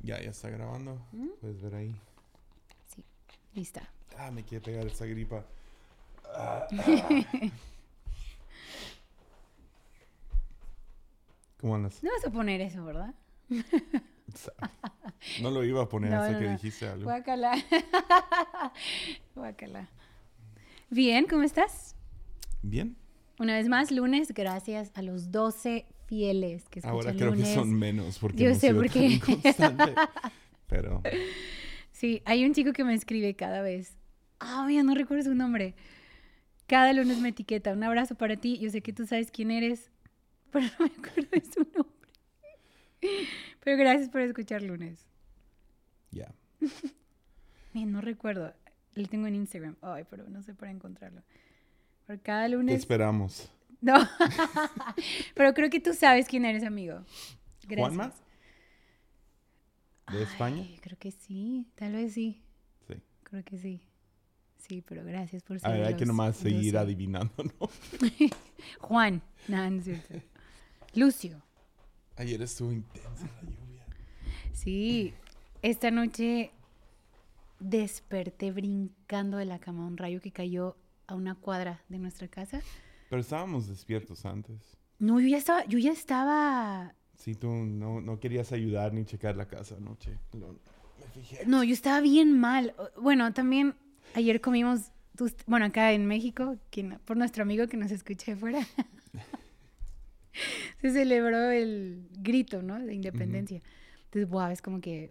[0.00, 1.00] Ya, ya está grabando.
[1.12, 1.28] ¿Mm?
[1.40, 1.94] Puedes ver ahí.
[2.86, 3.04] Sí,
[3.54, 3.88] lista.
[4.16, 5.44] Ah, me quiere pegar esta gripa.
[6.34, 6.66] Ah.
[11.60, 12.02] ¿Cómo andas?
[12.02, 13.14] No vas a poner eso, ¿verdad?
[15.40, 16.52] No lo iba a poner No, hasta no, que no.
[16.52, 17.04] dijiste algo.
[17.04, 17.52] Guácala.
[19.34, 19.88] Guácala.
[20.90, 21.96] Bien, ¿cómo estás?
[22.62, 22.94] Bien.
[23.38, 27.48] Una vez más, lunes, gracias a los 12 fieles que Ahora creo lunes.
[27.48, 29.06] que son menos porque Yo hemos sé sido por tan qué.
[29.06, 29.94] inconstante.
[30.66, 31.02] Pero
[31.92, 33.96] Sí, hay un chico que me escribe cada vez.
[34.40, 35.74] Ah, mira, no recuerdo su nombre.
[36.66, 37.72] Cada lunes me etiqueta.
[37.72, 38.58] Un abrazo para ti.
[38.58, 39.90] Yo sé que tú sabes quién eres,
[40.50, 41.94] pero no me acuerdo de su nombre.
[43.64, 45.06] Pero gracias por escuchar lunes.
[46.10, 46.32] ya.
[47.74, 48.52] Mira, no recuerdo.
[48.94, 49.76] Lo tengo en Instagram.
[49.82, 51.22] Ay, pero no sé para encontrarlo.
[52.06, 52.78] Por cada Te lunes.
[52.78, 53.50] esperamos.
[53.80, 53.94] No.
[55.34, 57.04] pero creo que tú sabes quién eres, amigo.
[57.66, 57.96] Gracias.
[57.96, 58.14] ¿Juanma?
[60.12, 60.62] ¿De España?
[60.66, 61.66] Ay, creo que sí.
[61.74, 62.42] Tal vez sí.
[62.86, 62.94] Sí.
[63.24, 63.82] Creo que sí.
[64.56, 66.78] Sí, pero gracias por ser A ver, hay que nomás seguir 12.
[66.78, 67.68] adivinando, ¿no?
[68.80, 69.22] Juan.
[69.46, 70.14] No, no es cierto.
[70.94, 71.42] Lucio.
[72.16, 73.86] Ayer estuvo intensa la lluvia.
[74.52, 75.14] Sí.
[75.62, 76.50] Esta noche
[77.60, 79.86] desperté brincando de la cama.
[79.86, 80.76] Un rayo que cayó
[81.06, 82.60] a una cuadra de nuestra casa.
[83.08, 84.76] Pero estábamos despiertos antes.
[84.98, 89.36] No, yo ya estaba, yo ya estaba, Sí, tú no, no querías ayudar ni checar
[89.36, 90.18] la casa anoche.
[90.32, 91.46] Lo- me fijé.
[91.46, 92.74] no, yo estaba bien mal.
[93.00, 93.74] Bueno, también
[94.14, 94.92] ayer comimos,
[95.46, 98.60] bueno, acá en México, quien- por nuestro amigo que nos escuché fuera,
[100.80, 102.78] se celebró el grito, ¿no?
[102.78, 103.62] De independencia.
[104.04, 105.10] Entonces, wow, es como que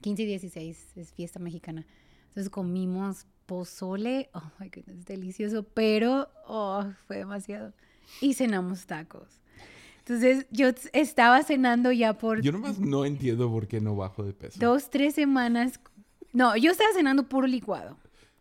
[0.00, 1.86] 15 y 16 es fiesta mexicana.
[2.28, 7.72] Entonces comimos pozole, oh my goodness, delicioso, pero oh, fue demasiado.
[8.20, 9.28] Y cenamos tacos.
[9.98, 14.32] Entonces yo estaba cenando ya por Yo nomás no entiendo por qué no bajo de
[14.32, 14.58] peso.
[14.60, 15.80] dos, tres semanas.
[16.32, 17.96] No, yo estaba cenando puro licuado.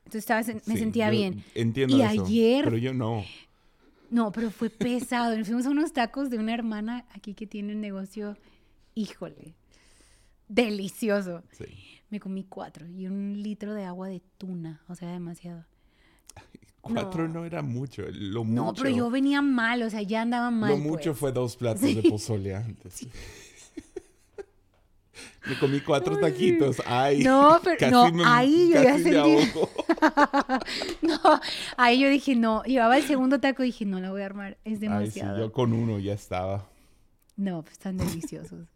[0.06, 1.44] Entonces estaba, me Sí, sentía bien.
[1.56, 2.24] Entiendo Y eso.
[2.26, 3.24] ayer- Pero yo no.
[4.12, 5.36] No, pero fue pesado.
[5.36, 8.38] Nos fuimos a unos tacos de una hermana aquí que tiene un negocio,
[8.94, 9.56] híjole,
[10.48, 11.44] delicioso.
[11.52, 11.95] Sí.
[12.16, 15.66] Me comí cuatro y un litro de agua de tuna, o sea, demasiado.
[16.82, 17.42] Cuatro No.
[17.42, 18.04] no, era mucho.
[18.10, 18.64] Lo mucho.
[18.64, 20.70] No, pero yo venía mal, o sea, ya andaba mal.
[20.70, 21.18] Lo mucho pues.
[21.20, 21.94] fue dos platos Sí.
[21.96, 23.06] de pozole antes.
[25.46, 26.82] Me comí cuatro taquitos.
[26.86, 27.22] Ay.
[27.22, 29.70] No, pero- casi no, me- ahí yo ya sentí- ahogo.
[31.02, 31.20] No,
[31.76, 34.52] ahí yo dije, no, llevaba el segundo taco y dije, no la voy a armar,
[34.64, 35.38] es Ay, sí, demasiado.
[35.40, 36.66] yo con uno ya estaba.
[37.36, 38.70] No, pues están deliciosos.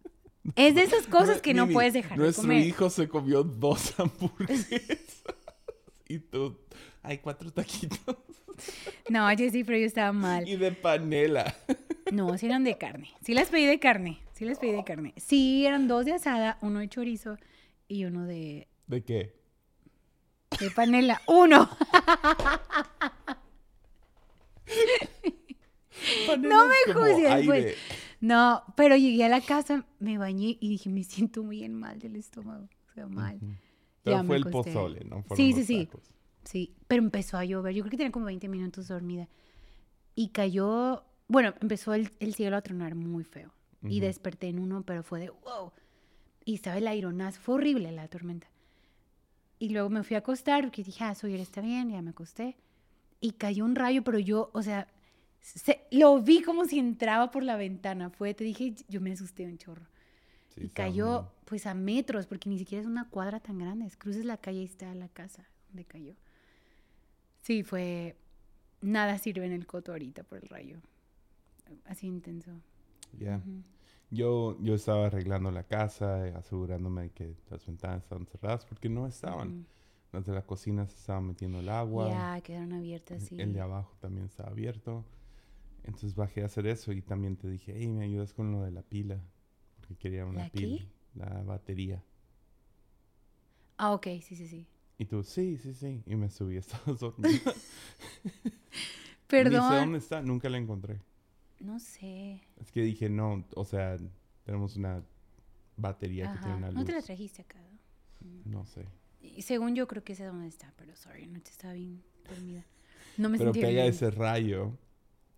[0.56, 3.94] Es de esas cosas que no Mimi, puedes dejar de Nuestro hijo se comió dos
[4.00, 5.00] hamburguesas.
[6.08, 6.58] y tú,
[7.04, 8.16] hay cuatro taquitos.
[9.10, 10.48] No, sí, pero yo estaba mal.
[10.48, 11.56] Y de panela.
[12.12, 13.14] No, sí eran de carne.
[13.22, 14.22] Sí las pedí de carne.
[14.34, 15.14] Sí las pedí de carne.
[15.18, 17.38] Sí, eran dos de asada, uno de chorizo
[17.88, 19.34] y uno de, ¿De qué?
[20.60, 21.22] de panela.
[21.28, 21.70] ¡Uno!
[26.40, 27.76] No me juzgues, pues.
[28.22, 32.16] No, pero llegué a la casa, me bañé y dije, me siento bien mal del
[32.16, 32.68] estómago.
[32.90, 33.40] O sea, mal.
[34.04, 35.24] Pero Ya fue el pozole, ¿no?
[35.24, 35.86] Fueron Sí, sí, sí.
[35.86, 36.04] tacos.
[36.44, 37.74] Sí, pero empezó a llover.
[37.76, 39.28] Yo creo que tenía como 20 minutos dormida.
[40.16, 43.54] Y cayó, bueno, empezó el, el cielo a tronar muy feo.
[43.84, 44.02] Y Ujú.
[44.02, 45.72] desperté en uno, pero fue de wow.
[46.44, 48.48] Y estaba el aironazo, fue horrible la tormenta.
[49.60, 52.58] Y luego me fui a acostar porque dije, ah, soy está bien, ya me acosté.
[53.22, 54.88] Y cayó un rayo, pero yo, o sea,
[55.42, 58.10] se- lo vi como si entraba por la ventana.
[58.10, 59.86] Fue, te dije, yo me asusté un chorro.
[60.50, 63.86] Sí, y estaba cayó pues a metros, porque ni siquiera es una cuadra tan grande.
[63.86, 66.14] es Cruces la calle y está la casa donde cayó.
[67.42, 68.16] Sí, fue...
[68.82, 70.78] Nada sirve en el coto ahorita por el rayo.
[71.86, 72.52] Así intenso.
[73.18, 73.38] Ya.
[73.38, 73.62] Ujú.
[74.12, 78.90] Yo, yo estaba arreglando la casa, eh, asegurándome de que las ventanas estaban cerradas, porque
[78.90, 79.50] no estaban.
[79.50, 79.66] Ujú.
[80.14, 82.10] Las de la cocina se estaban metiendo el agua.
[82.10, 83.40] Ya, quedaron abiertas, sí.
[83.40, 85.04] El de abajo también estaba abierto.
[85.90, 88.72] Entonces bajé a hacer eso y también te dije, hey, ¿me ayudas con lo de
[88.72, 89.20] la pila?
[89.78, 90.88] Porque quería una ¿La pila, qué?
[91.16, 92.04] la batería.
[93.78, 94.68] Ah, ok, sí, sí, sí.
[95.00, 96.04] Y tú, sí, sí, sí.
[96.06, 97.56] Y me subí, estabas dormida.
[99.42, 99.74] Ni sé Perdón.
[99.76, 101.02] dónde está, nunca la encontré.
[101.60, 102.42] No sé.
[102.58, 103.98] Es que dije, no, o sea,
[104.44, 105.04] tenemos una
[105.78, 106.78] batería que tiene una luz.
[106.78, 107.60] No te la trajiste acá.
[108.46, 108.86] No sé.
[109.22, 112.66] Y según yo creo que sé dónde está, pero sorry, no te estaba bien dormida.
[113.18, 113.94] No me Pero sentía pega bien.
[113.94, 114.78] ese rayo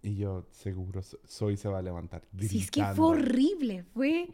[0.03, 2.23] y yo, seguro, Soy se va a levantar.
[2.31, 2.51] Gritando.
[2.51, 4.29] Sí, es que fue horrible, fue...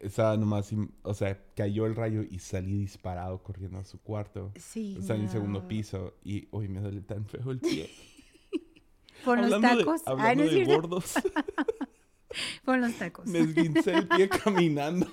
[0.00, 4.52] Estaba nomás, o sea, cayó el rayo y salí disparado corriendo a su cuarto.
[4.58, 4.96] Sí.
[4.98, 7.88] O sea, en el segundo piso y, hoy me duele tan feo el pie.
[9.24, 10.02] Por los tacos.
[10.06, 11.14] Ah, de, hablando Ay, no de gordos.
[12.64, 13.26] Por los tacos.
[13.26, 15.06] Me esguincé el pie caminando.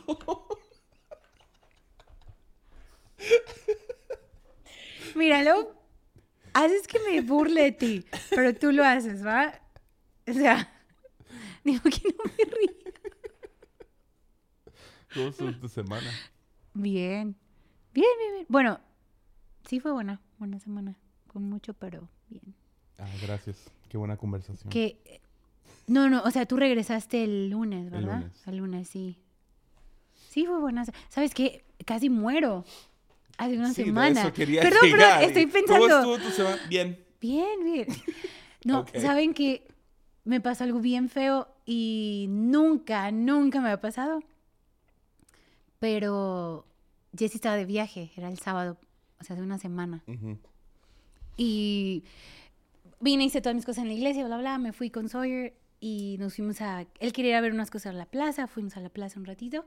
[5.15, 5.71] Míralo,
[6.53, 9.62] haces que me burle de ti, pero tú lo haces, ¿va?
[10.29, 10.71] O sea,
[11.63, 12.93] digo que no me río.
[15.13, 16.09] ¿Cómo estuvo tu semana?
[16.73, 17.35] Bien.
[17.93, 18.45] Bien, bien, bien.
[18.49, 18.79] Bueno,
[19.67, 20.97] sí fue buena, buena semana.
[21.27, 22.55] Con mucho, pero bien.
[22.97, 23.69] Ah, gracias.
[23.89, 24.69] Qué buena conversación.
[24.71, 25.21] Que.
[25.87, 28.19] No, no, o sea, tú regresaste el lunes, El ¿verdad?
[28.21, 28.47] lunes.
[28.47, 29.19] El lunes, sí.
[30.29, 30.85] Sí, fue buena.
[31.09, 31.63] ¿Sabes qué?
[31.85, 32.65] Casi muero.
[33.37, 34.21] Hace una Sí, de semana.
[34.21, 35.19] eso quería Perdón, llegar.
[35.19, 35.97] pero estoy ¿Cómo pensando.
[36.13, 36.57] estuvo tu semana?
[36.69, 37.03] Bien.
[37.19, 37.87] Bien, bien.
[38.63, 39.67] No, saben que
[40.23, 44.21] me pasó algo bien feo y nunca, nunca me ha pasado.
[45.79, 46.65] Pero
[47.17, 48.77] Jessie estaba de viaje, era el sábado,
[49.19, 50.03] o sea, hace una semana.
[50.07, 50.37] Ujú.
[51.35, 52.03] Y
[52.99, 56.15] vine, hice todas mis cosas en la iglesia, bla, bla, me fui con Sawyer y
[56.19, 56.85] nos fuimos a...
[56.99, 59.25] Él quería ir a ver unas cosas a la plaza, fuimos a la plaza un
[59.25, 59.65] ratito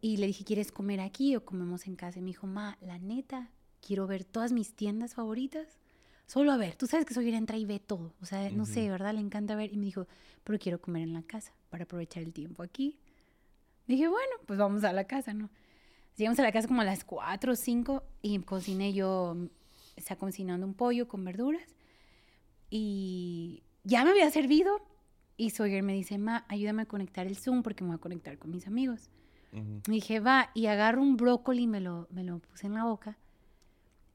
[0.00, 2.18] y le dije, ¿quieres comer aquí o comemos en casa?
[2.18, 3.50] Y me dijo, ma, la neta,
[3.86, 5.78] quiero ver todas mis tiendas favoritas.
[6.30, 8.82] Solo a ver, tú sabes que Sawyer entra y ve todo, o sea, no sé,
[8.82, 8.92] Ujú.
[8.92, 9.14] ¿verdad?
[9.14, 10.06] Le encanta ver y me dijo,
[10.44, 13.00] pero quiero comer en la casa para aprovechar el tiempo aquí.
[13.88, 15.50] Dije, bueno, pues vamos a la casa, ¿no?
[16.16, 19.38] Llegamos a la casa como a las 4 o 5 y cociné yo,
[19.96, 21.74] estaba cocinando un pollo con verduras
[22.70, 24.80] y ya me había servido
[25.36, 28.38] y Sawyer me dice, ma, ayúdame a conectar el Zoom porque me voy a conectar
[28.38, 29.10] con mis amigos.
[29.52, 29.82] Ujú.
[29.88, 32.84] Y dije, va, y agarro un brócoli y me lo, me lo puse en la
[32.84, 33.18] boca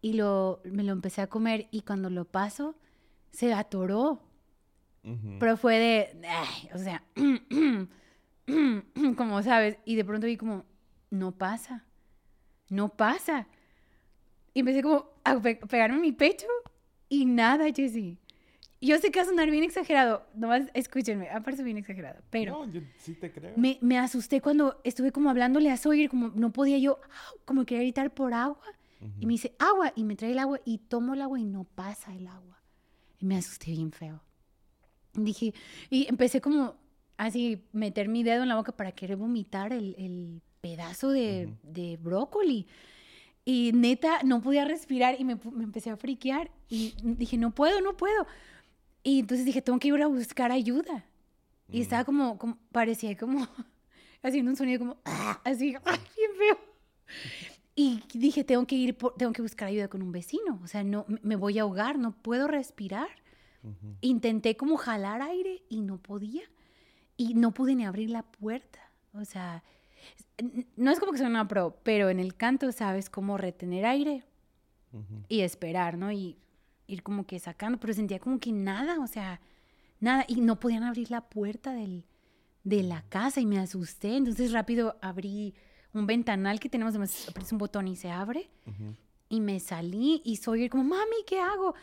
[0.05, 2.75] y lo, me lo empecé a comer y cuando lo paso
[3.31, 4.21] se atoró.
[5.39, 7.03] Pero fue de, ay, o sea,
[9.17, 10.63] como sabes, y de pronto vi como,
[11.09, 11.85] no pasa,
[12.69, 13.47] no pasa.
[14.53, 16.45] Y empecé como a pe- pegarme en mi pecho
[17.09, 18.19] y nada, Jessie.
[18.79, 22.71] Yo sé que va a sonar bien exagerado, nomás escúchenme, aparece bien exagerado, pero No,
[22.71, 23.53] yo sí te creo.
[23.57, 26.99] me, me asusté cuando estuve como hablándole a Sawyer, como no podía yo,
[27.45, 28.61] como quería gritar por agua.
[29.01, 29.27] Y Ujú.
[29.27, 32.13] me dice, agua, y me trae el agua, y tomo el agua y no pasa
[32.15, 32.61] el agua.
[33.19, 34.21] Y me asusté bien feo.
[35.13, 35.53] Dije,
[35.89, 36.75] y empecé como
[37.17, 41.71] así, meter mi dedo en la boca para querer vomitar el, el pedazo de, Ujú.
[41.71, 42.67] de brócoli.
[43.45, 46.49] Y neta, no podía respirar y me, me empecé a friquear.
[46.67, 48.25] Y dije, no puedo, no puedo.
[49.03, 51.05] Y entonces dije, tengo que ir a buscar ayuda.
[51.71, 51.81] Y Mm.
[51.81, 53.47] estaba como, como, parecía como
[54.23, 56.57] haciendo un sonido como, "Ah", así, ¡ay, bien feo.
[57.75, 60.59] Y dije, tengo que ir, por- tengo que buscar ayuda con un vecino.
[60.63, 63.09] O sea, no, me- voy a ahogar, no puedo respirar.
[64.01, 66.43] Intenté como jalar aire y no podía.
[67.17, 68.79] Y no pude ni abrir la puerta.
[69.13, 69.63] O sea,
[70.75, 74.23] no es como que soy una pro, pero en el canto sabes cómo retener aire
[75.27, 76.11] y esperar, ¿no?
[76.11, 76.37] Y
[76.87, 79.41] ir como que sacando, pero sentía como que nada, o sea,
[79.99, 80.23] nada.
[80.27, 82.05] Y no podían abrir la puerta del,
[82.63, 84.15] de la casa y me asusté.
[84.15, 85.55] Entonces rápido abrí
[85.95, 88.49] un ventanal que tenemos, además aprietas un botón y se abre.
[89.29, 91.73] Y me salí y soy como, mami, ¿qué hago?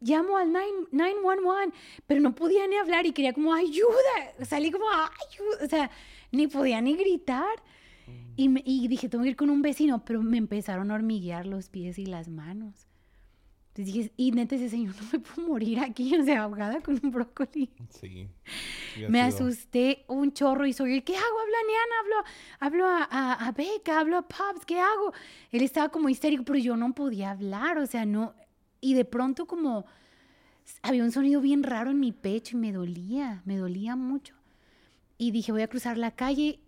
[0.00, 1.72] Llamo al 9- 911,
[2.06, 3.86] pero no podía ni hablar y quería como ayuda.
[4.44, 5.90] Salí como ayuda, o sea,
[6.32, 7.62] ni podía ni gritar.
[8.36, 11.46] Y, me- y dije, tengo que ir con un vecino, pero me empezaron a hormiguear
[11.46, 12.88] los pies y las manos.
[13.74, 17.00] Entonces dije, y neta, ese señor no me puedo morir aquí, o sea, ahogada con
[17.02, 17.70] un brócoli.
[17.88, 18.28] Sí.
[19.08, 21.24] Me sido- asusté un chorro y soy, ¿qué hago?
[21.40, 22.24] Hablo a Niana, hablo,
[22.60, 25.12] hablo a, a, a Becca, hablo a Pops, ¿qué hago?
[25.50, 28.34] Él estaba como histérico, pero yo no podía hablar, o sea, no.
[28.82, 29.86] Y de pronto como
[30.82, 34.34] había un sonido bien raro en mi pecho y me dolía, me dolía mucho.
[35.16, 36.60] Y dije, voy a cruzar la calle,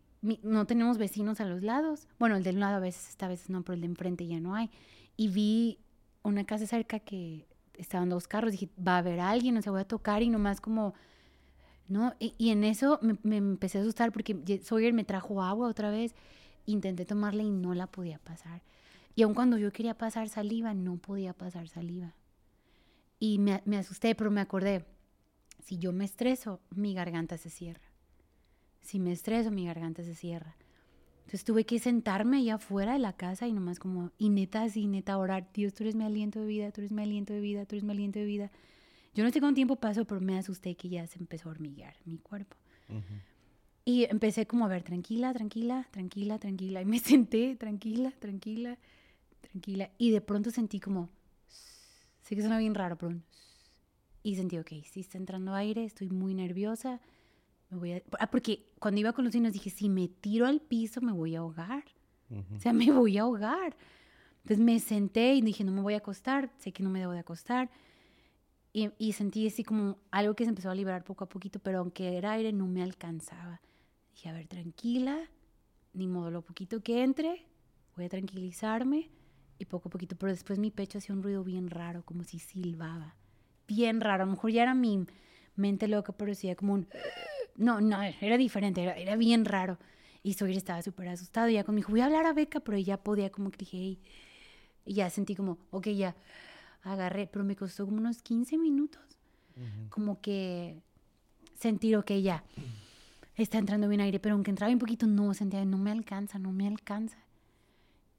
[0.43, 2.09] no tenemos vecinos a los lados.
[2.19, 4.40] Bueno, el del lado a veces está, a veces no, pero el de enfrente ya
[4.40, 4.71] no hay.
[5.17, 5.78] Y vi
[6.25, 9.83] una casa cerca que estaban dos carros, dije, va a haber alguien, o sea, voy
[9.83, 10.95] a tocar y nomás como...
[11.88, 12.14] ¿no?
[12.19, 16.14] Y, en eso me, empecé a asustar porque Ye- Sawyer me trajo agua otra vez.
[16.66, 18.62] Intenté tomarla y no la podía pasar.
[19.14, 22.14] Y aun cuando yo quería pasar saliva, no podía pasar saliva.
[23.19, 24.85] Y me, me asusté, pero me acordé,
[25.62, 27.83] si yo me estreso, mi garganta se cierra.
[28.83, 30.57] Si me estreso, mi garganta se cierra.
[31.25, 34.87] Entonces tuve que sentarme allá afuera de la casa y nomás como, y neta así,
[34.87, 37.64] neta orar, Dios, tú eres mi aliento de vida, tú eres mi aliento de vida,
[37.64, 38.50] tú eres mi aliento de vida.
[39.14, 41.95] Yo no sé cuánto tiempo pasó, pero me asusté que ya se empezó a hormiguear
[42.04, 42.57] mi cuerpo.
[42.88, 43.02] Ujú.
[43.87, 46.83] Y empecé como a ver, tranquila, tranquila, tranquila, tranquila.
[46.83, 48.78] Y me senté, tranquila, tranquila,
[49.40, 49.90] tranquila.
[49.99, 51.09] Y de pronto sentí como,
[52.23, 53.23] sé que suena bien raro, pero un
[54.25, 57.00] y sentí, ok, sí está entrando aire, estoy muy nerviosa.
[57.71, 58.02] Me voy a...
[58.18, 61.35] ah, porque cuando iba con los niños dije, si me tiro al piso me voy
[61.35, 61.85] a ahogar.
[62.54, 63.76] O sea, me voy a ahogar.
[64.42, 67.12] Entonces me senté y dije, no me voy a acostar, sé que no me debo
[67.12, 67.71] de acostar.
[68.73, 71.78] Y, y sentí así como algo que se empezó a liberar poco a poquito, pero
[71.78, 73.61] aunque era aire no me alcanzaba.
[74.12, 75.30] Dije, a ver, tranquila,
[75.92, 77.47] ni modo, lo poquito que entre,
[77.97, 79.11] voy a tranquilizarme
[79.59, 82.38] y poco a poquito, pero después mi pecho hacía un ruido bien raro, como si
[82.38, 83.14] silbaba.
[83.68, 85.06] Bien raro, a lo mejor ya era mi
[85.56, 86.88] mente loca, pero decía como un...
[87.56, 89.78] No, no, era diferente, era, era bien raro.
[90.23, 91.49] Y Sawyer estaba súper asustado.
[91.49, 93.99] Y ya conmigo, voy a hablar a Beca, pero ya podía como que dije, hey.
[94.87, 96.14] Y ya sentí como, ok, ya
[96.82, 99.02] agarré, pero me costó como unos 15 minutos.
[99.88, 100.82] Como que
[101.54, 102.42] sentir, ok, ya
[103.37, 106.52] está entrando bien aire, pero aunque entraba un poquito, no sentía, no me alcanza, no
[106.52, 107.18] me alcanza.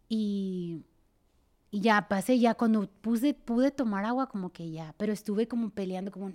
[0.09, 0.81] Y,
[1.75, 5.72] y ya pasé, ya cuando puse, pude tomar agua, como que ya, pero estuve como
[5.72, 6.27] peleando, como,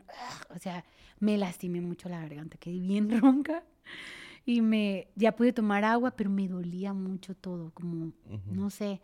[0.55, 0.85] o sea,
[1.19, 3.65] me lastimé mucho la garganta, quedé bien ronca
[4.45, 8.13] y me, ya pude tomar agua, pero me dolía mucho todo, como,
[8.53, 9.01] no sé,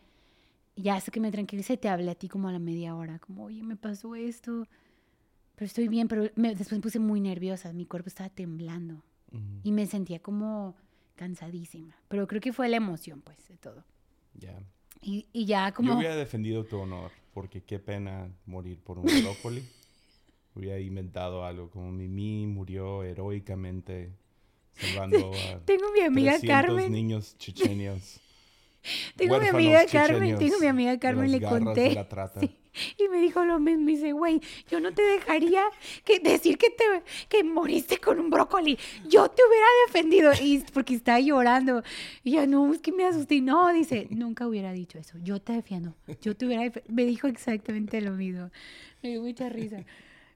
[0.77, 3.45] ya hasta que me tranquilicé, te hablé a ti como a la media hora, como,
[3.45, 4.69] oye, me pasó esto,
[5.55, 9.03] pero estoy bien, pero después me puse muy nerviosa, mi cuerpo estaba temblando
[9.63, 10.77] y me sentía como
[11.15, 13.85] cansadísima, pero creo que fue la emoción, pues, de todo.
[14.35, 14.63] Ya.
[15.01, 15.93] Y, y, ya como...
[15.93, 19.63] Yo hubiera defendido tu honor, porque qué pena morir por un brócoli.
[20.57, 24.11] hubiera inventado algo como Mimi murió heroicamente
[24.73, 26.93] salvando a Tengo mi amiga 300 Carmen.
[26.93, 28.21] niños chechenios.
[29.17, 31.95] tengo mi amiga Carmen, tengo mi amiga Carmen, le conté.
[31.95, 32.41] La trata.
[32.41, 32.57] Sí,
[32.99, 34.41] y me dijo lo mismo, dice, güey,
[34.71, 35.63] yo no te dejaría
[36.05, 36.85] que decir que te
[37.29, 38.79] que moriste con un brócoli.
[39.09, 41.83] Yo te hubiera defendido y porque estaba llorando.
[42.23, 43.41] Y ya no, es que me asusté.
[43.41, 45.19] No, dice, nunca hubiera dicho eso.
[45.23, 45.95] Yo te defiendo.
[46.21, 48.51] Yo te hubiera me dijo exactamente lo mismo.
[49.03, 49.85] Me dio mucha risa.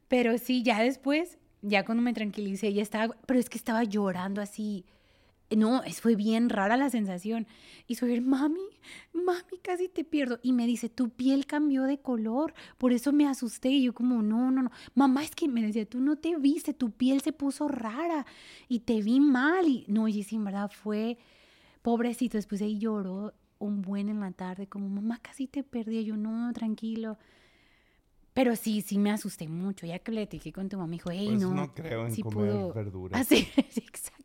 [0.09, 4.41] Pero sí, ya después, ya cuando me tranquilicé, ya estaba, pero es que estaba llorando
[4.41, 4.85] así
[5.57, 7.47] no, fue bien rara la sensación.
[7.87, 8.61] Y soy, mami,
[9.13, 10.39] mami, casi te pierdo.
[10.43, 13.71] Y me dice, tu piel cambió de color, por eso me asusté.
[13.71, 14.71] Y yo como, no, no, no.
[14.95, 18.27] Mamá, es que me decía, tú no te viste, tu piel se puso rara
[18.69, 19.67] y te vi mal.
[19.67, 21.19] Y no, y sí, en verdad fue
[21.83, 22.39] pobrecito.
[22.39, 25.99] Después ahí lloró un buen en la tarde, como, mamá, casi te perdí.
[25.99, 27.19] Y yo, no, tranquilo.
[28.33, 29.87] Pero sí, sí me asusté mucho.
[29.87, 31.55] Ya que le dije con tu mamá, me dijo, hey, pues no.
[31.55, 32.73] no creo en comer pudo...
[32.73, 33.21] verduras.
[33.21, 34.20] Ah, sí, exacto.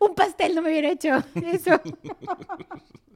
[0.00, 1.80] Un pastel no me hubiera hecho eso.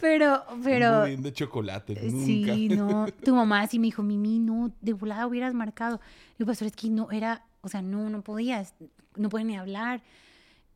[0.00, 1.04] pero, pero.
[1.04, 2.54] Un de chocolate, nunca.
[2.54, 3.06] Sí, no.
[3.24, 6.00] Tu mamá sí me dijo, Mimi, no, de volada hubieras marcado.
[6.38, 8.74] Digo, pastor, es que no era, o sea, no, no podías,
[9.16, 10.02] no pueden ni hablar.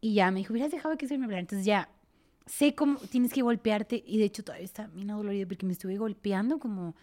[0.00, 1.40] Y ya me dijo, hubieras dejado que se me hablara.
[1.40, 1.88] Entonces ya
[2.46, 4.02] sé cómo tienes que golpearte.
[4.06, 6.94] Y de hecho todavía está bien dolorido porque me estuve golpeando como.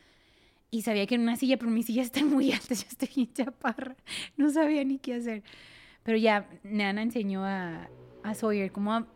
[0.71, 3.33] Y sabía que en una silla, pero mi silla está muy alta, ya estoy en
[3.33, 3.95] chaparra.
[4.37, 5.43] No sabía ni qué hacer.
[6.03, 7.89] Pero ya Nana enseñó a,
[8.23, 9.07] a Sawyer cómo a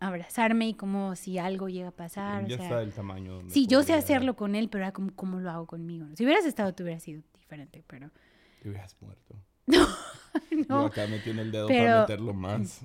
[0.00, 2.46] abrazarme y como si algo llega a pasar.
[2.46, 3.40] Ya o sea, está el tamaño.
[3.48, 6.06] Sí, yo sé hacerlo con él, pero era como cómo lo hago conmigo.
[6.16, 8.10] Si hubieras estado, tú hubieras sido diferente, pero...
[8.62, 9.36] Te hubieras muerto.
[9.66, 9.86] No,
[10.68, 10.82] no.
[10.82, 12.82] Yo acá metí en el dedo para meterlo más.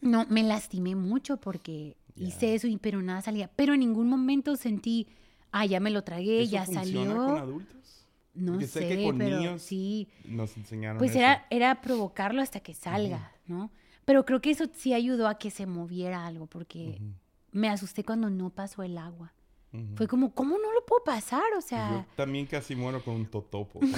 [0.00, 2.28] No, me lastimé mucho porque yeah.
[2.28, 3.48] hice eso, y, pero nada salía.
[3.48, 5.08] Pero en ningún momento sentí,
[5.52, 7.16] ah, ya me lo tragué, ¿Eso ya salió.
[7.16, 8.06] con adultos?
[8.34, 10.08] No Porque sé, sé que con pero niños sí.
[10.24, 11.20] Nos enseñaron Pues eso.
[11.20, 13.70] era, era provocarlo hasta que salga, ¿no?
[14.04, 17.12] Pero creo que eso sí ayudó a que se moviera algo, porque Ujú,
[17.52, 19.32] me asusté cuando no pasó el agua.
[19.72, 19.96] ujú.
[19.96, 21.42] Fue como, ¿cómo no lo puedo pasar?
[21.56, 23.80] O sea, Yo también casi muero con un totopo.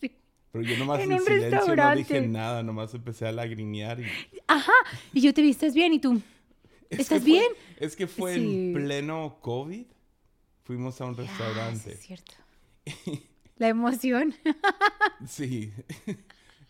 [0.00, 0.12] sí.
[0.52, 4.00] pero yo nomás En en, un silencio no dije nada, nomás empecé a lagrimear.
[4.00, 4.06] Y...
[4.46, 4.72] Ajá.
[5.12, 5.92] Y yo te vi, ¿estás bien?
[5.92, 6.20] Y tú,
[6.90, 7.46] Es ¿Estás fue- bien?
[7.78, 8.40] Es que fue Sí.
[8.68, 9.86] en pleno COVID.
[10.64, 11.92] Fuimos a un "Ah, sí, restaurante.
[11.92, 12.34] es cierto.
[13.56, 14.34] La emoción.
[15.26, 15.72] Sí.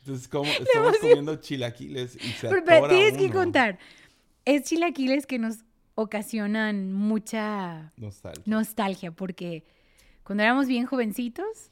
[0.08, 3.34] Entonces, como, estamos comiendo chilaquiles y se Pero, pero tienes que uno.
[3.34, 3.78] contar.
[4.46, 5.58] Es chilaquiles que nos
[5.96, 8.42] ocasionan mucha Nostalgia.
[8.46, 9.64] nostalgia, porque
[10.22, 11.70] cuando éramos bien jovencitos,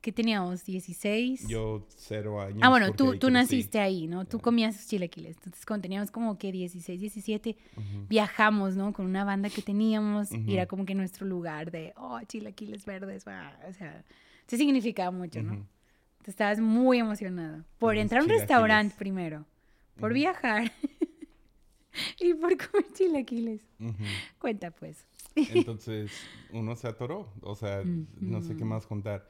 [0.00, 0.64] ¿qué teníamos?
[0.64, 1.48] 16.
[1.48, 2.58] Yo cero años.
[2.60, 4.24] Ah, bueno, tú, tú naciste ahí, ¿no?
[4.26, 4.42] Tú Ya.
[4.42, 5.36] comías chilaquiles.
[5.38, 8.06] Entonces, cuando teníamos como que 16, 17, Ujú.
[8.08, 8.92] viajamos, ¿no?
[8.92, 13.26] Con una banda que teníamos y era como que nuestro lugar de, oh, chilaquiles verdes,
[13.26, 13.58] va.
[13.68, 14.04] O sea,
[14.46, 15.54] sí significaba mucho, ¿no?
[15.54, 15.66] Ujú.
[16.22, 19.44] Te estabas muy emocionado por Los entrar a un restaurante primero,
[19.98, 20.14] por Ujú.
[20.20, 20.70] viajar
[22.20, 23.60] y por comer chilaquiles.
[23.80, 24.04] Ujú.
[24.38, 25.04] Cuenta, pues.
[25.34, 26.10] Entonces,
[26.52, 27.32] uno se atoró.
[27.42, 27.82] O sea,
[28.20, 29.28] no sé qué más contar.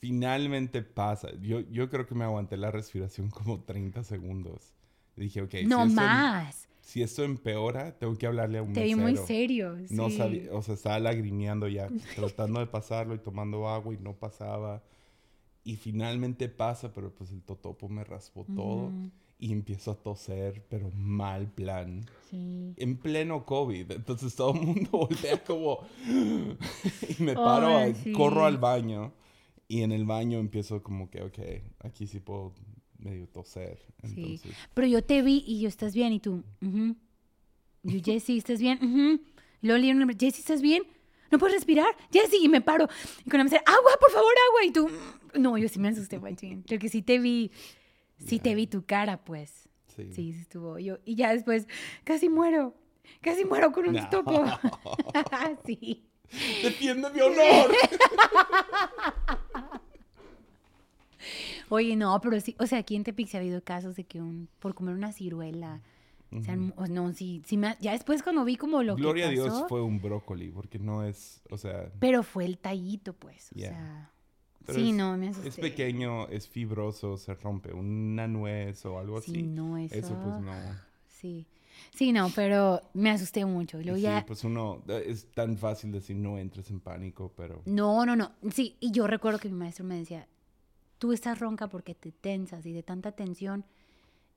[0.00, 1.30] Finalmente pasa.
[1.40, 4.74] Yo, yo creo que me aguanté la respiración como 30 segundos.
[5.16, 5.50] Dije, ok.
[5.52, 6.68] si no esto- más.
[6.82, 9.26] Si esto empeora, tengo que hablarle a un Te vi muy mesero.
[9.26, 9.78] serio.
[9.88, 10.18] No sí.
[10.18, 14.82] sabía, o sea, estaba lagrimeando ya, tratando de pasarlo y tomando agua y no pasaba.
[15.64, 20.62] Y finalmente pasa, pero pues el totopo me raspó todo Ujú, y empiezo a toser,
[20.68, 22.04] pero mal plan.
[22.30, 22.74] Sí.
[22.76, 25.78] En pleno COVID, entonces todo el mundo voltea como...
[27.18, 28.12] y me paro, a- sí.
[28.12, 29.12] corro al baño
[29.68, 31.38] y en el baño empiezo como que, ok,
[31.80, 32.52] aquí sí puedo
[32.98, 33.78] medio toser.
[34.02, 34.14] Sí.
[34.16, 36.12] Entonces, Pero yo te vi y yo, ¿estás bien?
[36.12, 36.96] Y tú, ujú.
[37.84, 38.78] Yo, Jessy, ¿estás bien?
[38.82, 40.82] Un nombre, Jessy, ¿estás bien?
[41.34, 41.88] ¿No puedes respirar?
[42.12, 42.86] Jessy, y me paro.
[43.26, 44.64] Y con la mesera, agua, por favor, agua.
[44.64, 45.42] Y tú, "Mm".
[45.42, 46.62] no, yo sí me asusté, machín.
[46.62, 47.50] Porque sí te vi,
[48.24, 49.68] sí te vi tu cara, pues.
[49.96, 50.12] Sí.
[50.12, 50.78] Sí, estuvo.
[50.78, 51.66] Yo, y ya después,
[52.04, 52.76] casi muero.
[53.20, 54.08] Casi muero con un No.
[54.10, 54.44] topo.
[55.66, 56.04] sí.
[56.62, 57.72] ¡Defiende mi honor!
[61.68, 64.48] Oye, no, pero sí, o sea, aquí en Tepic ha habido casos de que un,
[64.60, 65.82] por comer una ciruela,
[66.76, 69.50] o no, sí, sí me ya después cuando vi como lo Gloria a que pasó,
[69.56, 73.58] Dios fue un brócoli, porque no es, o sea, pero fue el tallito, pues, o
[73.58, 73.70] Yeah.
[73.70, 74.10] sea,
[74.66, 75.48] Pero sí, es- no, me asusté.
[75.48, 77.72] es pequeño, es fibroso, se rompe.
[77.72, 79.42] Una nuez o algo Sí, así.
[79.42, 80.76] no, eso, Eso pues no.
[81.08, 81.46] Sí,
[81.94, 83.78] sí, no, pero me asusté mucho.
[83.80, 87.62] Luego sí, ya, pues uno, es tan fácil decir no entres en pánico, pero...
[87.66, 90.26] no, no, no, sí, y yo recuerdo que mi maestro me decía,
[90.98, 93.64] tú estás ronca porque te tensas y de tanta tensión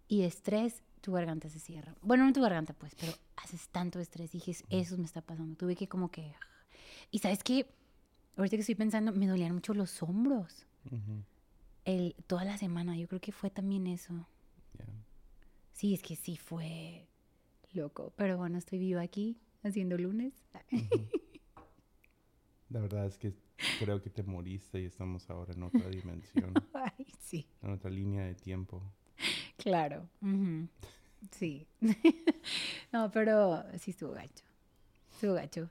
[0.08, 1.96] y estrés, tu garganta se cierra.
[2.02, 4.34] Bueno, no tu garganta, pues, pero haces tanto estrés.
[4.36, 5.56] Y dije, eso me está pasando.
[5.56, 6.34] Tuve que como que...
[7.12, 7.68] Y sabes qué,
[8.36, 10.66] ahorita que estoy pensando, me dolían mucho los hombros.
[11.86, 14.28] El, toda la semana, yo creo que fue también eso.
[15.74, 17.08] Sí, es que sí fue
[17.74, 18.14] loco.
[18.16, 20.34] Pero bueno, estoy viva aquí haciendo lunes.
[22.70, 23.34] La verdad es que
[23.80, 27.48] creo que te moriste y estamos ahora en otra dimensión, Ay, sí.
[27.62, 28.84] en otra línea de tiempo.
[29.58, 30.08] Claro.
[31.32, 31.68] Sí.
[32.94, 34.46] no, pero sí estuvo gacho.
[35.12, 35.70] Estuvo gacho.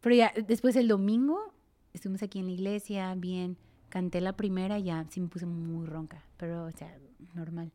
[0.00, 1.52] Pero ya, después el domingo,
[1.92, 3.56] estuvimos aquí en la iglesia, bien.
[3.88, 6.94] Canté la primera, ya sí me puse muy ronca, pero, o sea,
[7.34, 7.72] normal.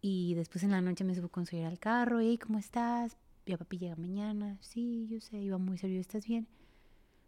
[0.00, 3.16] Y después en la noche me subo con su al carro, y ¿cómo estás?
[3.46, 4.58] Ya papi llega mañana.
[4.60, 6.46] Sí, yo sé, iba muy serio, ¿estás bien?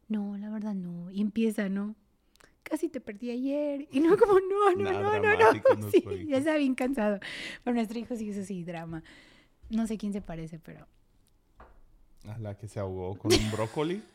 [0.09, 1.11] No, la verdad no.
[1.11, 1.95] Y empieza, ¿no?
[2.65, 3.87] Casi te perdí ayer.
[3.93, 5.91] Y no, como, no, no, no, no, no.
[5.91, 7.21] Sí, ya está bien cansado.
[7.63, 9.05] Pero nuestro hijo sí es así, drama.
[9.71, 10.87] No sé quién se parece, pero.
[12.27, 14.03] A la que se ahogó con un brócoli.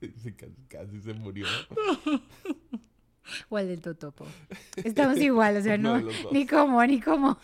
[0.00, 1.46] Que se casi, casi se murió.
[3.48, 4.26] O el del totopo.
[4.76, 6.00] Estamos igual, o sea, no.
[6.32, 7.38] Ni cómo, ni cómo.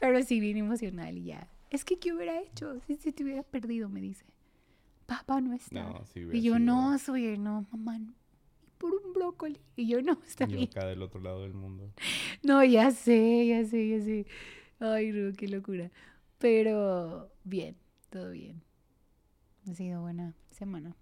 [0.00, 1.48] Pero sí, bien emocional y ya.
[1.76, 2.80] Es que, ¿qué hubiera hecho?
[2.86, 4.24] Si se te hubiera perdido, me dice.
[5.04, 5.82] Papá no está.
[5.82, 8.14] No, sí y yo, sido- no, soy no, mamá, no.
[8.78, 9.60] Por un brócoli.
[9.76, 10.70] Y yo, no, está Yo bien.
[10.70, 11.92] acá del otro lado del mundo.
[12.42, 14.26] No, ya sé, ya sé, ya sé.
[14.80, 15.90] Ay, no, qué locura.
[16.38, 17.76] Pero bien,
[18.08, 18.62] todo bien.
[19.70, 20.96] Ha sido buena semana.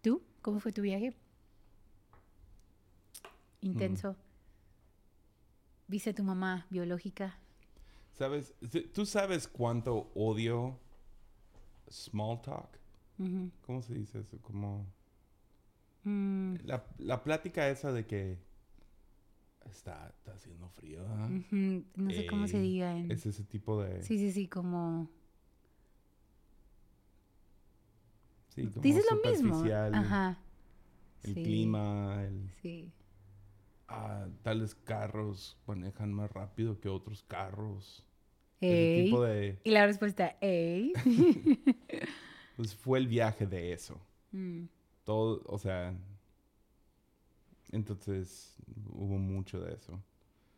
[0.00, 0.22] ¿Tú?
[0.40, 1.14] ¿Cómo fue tu viaje?
[3.60, 4.16] Intenso.
[5.86, 7.38] ¿Viste a tu mamá biológica?
[8.14, 8.54] ¿Sabes?
[8.92, 10.78] ¿Tú sabes cuánto odio
[11.90, 12.78] small talk?
[13.62, 14.38] ¿Cómo se dice eso?
[14.42, 14.86] Como
[16.04, 18.38] Mm, la, la plática esa de que
[19.64, 21.02] está, está haciendo frío.
[21.08, 21.30] ¿ah?
[21.96, 23.10] No sé cómo se diga en...
[23.10, 24.02] Es ese tipo de...
[24.02, 25.08] Sí, sí, sí, como...
[28.48, 29.64] sí, como Dices lo mismo.
[29.64, 30.38] Ajá.
[31.22, 32.92] El Sí, clima, el, Sí.
[33.88, 38.04] Ah, tales carros manejan más rápido que otros carros.
[38.60, 39.04] Ese Ey.
[39.04, 39.60] tipo de...
[39.64, 40.92] Y la respuesta, ey.
[42.56, 44.00] Pues fue el viaje de eso.
[44.32, 44.66] Mm,
[45.04, 45.92] Todo, o sea...
[47.72, 48.56] Entonces
[48.92, 50.00] hubo mucho de eso.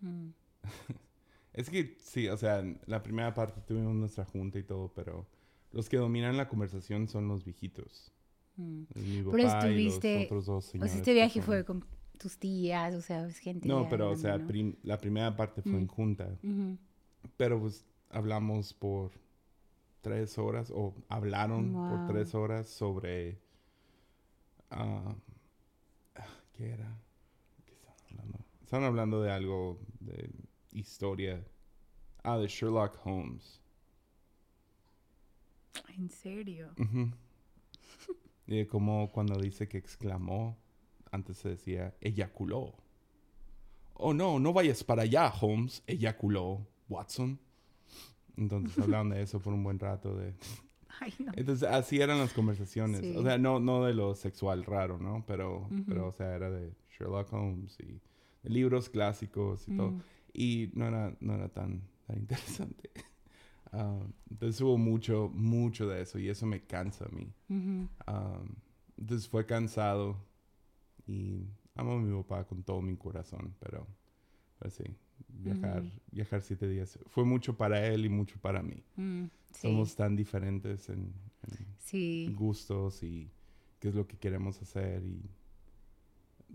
[0.01, 0.29] mm.
[1.53, 5.27] Es que sí, o sea, la primera parte tuvimos nuestra junta y todo, pero
[5.73, 8.13] los que dominan la conversación son los viejitos.
[8.57, 8.83] Mm.
[8.95, 10.93] Es mi Pero y los estuviste- otros dos O señores.
[10.93, 11.85] sea, este viaje son- fue con
[12.17, 13.69] tus tías, o sea, es gente.
[13.69, 14.47] No, pero o sea, ¿no?
[14.47, 16.37] prim- la primera parte fue en junta.
[17.37, 19.13] Pero pues hablamos por
[20.01, 21.89] tres horas o hablaron Wow.
[21.89, 23.39] por tres horas sobre...
[24.71, 25.15] ah,
[26.53, 26.97] ¿Qué era?
[27.67, 28.39] ¿Qué estaban hablando?
[28.63, 30.31] Estaban hablando de algo de
[30.73, 31.45] historia.
[32.23, 33.61] Ah, de Sherlock Holmes.
[35.97, 36.71] ¿En serio?
[36.79, 37.11] Ujú.
[38.49, 40.57] Y de cómo cuando dice que exclamó,
[41.11, 42.75] antes se decía eyaculó.
[43.95, 47.39] Oh no, no vayas para allá, Holmes, eyaculó Watson.
[48.37, 50.15] Entonces hablaban de eso por un buen rato.
[50.17, 50.35] De...
[51.01, 51.33] Ay, no.
[51.35, 53.01] Entonces así eran las conversaciones.
[53.01, 53.15] Sí.
[53.17, 55.25] O sea, no, no de lo sexual raro, ¿no?
[55.27, 58.01] Pero, pero, o sea, era de Sherlock Holmes y
[58.43, 59.93] de libros clásicos y todo.
[59.93, 60.01] Mm,
[60.35, 62.91] Y no era, no era tan, tan interesante.
[63.73, 63.99] Ah,
[64.31, 67.31] entonces hubo mucho, mucho de eso y eso me cansa a mí.
[67.49, 67.89] Um,
[68.97, 70.17] entonces fue cansado
[71.07, 73.87] y amo a mi papá con todo mi corazón, pero,
[74.59, 74.85] pero sí,
[75.29, 78.83] viajar, viajar siete días fue mucho para él y mucho para mí.
[78.97, 79.61] Mm, sí.
[79.69, 82.33] Somos tan diferentes en, en Sí.
[82.37, 83.31] gustos y
[83.79, 85.23] qué es lo que queremos hacer y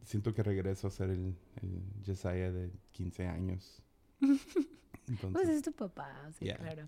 [0.03, 3.81] siento que regreso a ser el, el Jesiah de 15 años.
[5.07, 6.87] Entonces, pues es tu papá, sí, claro.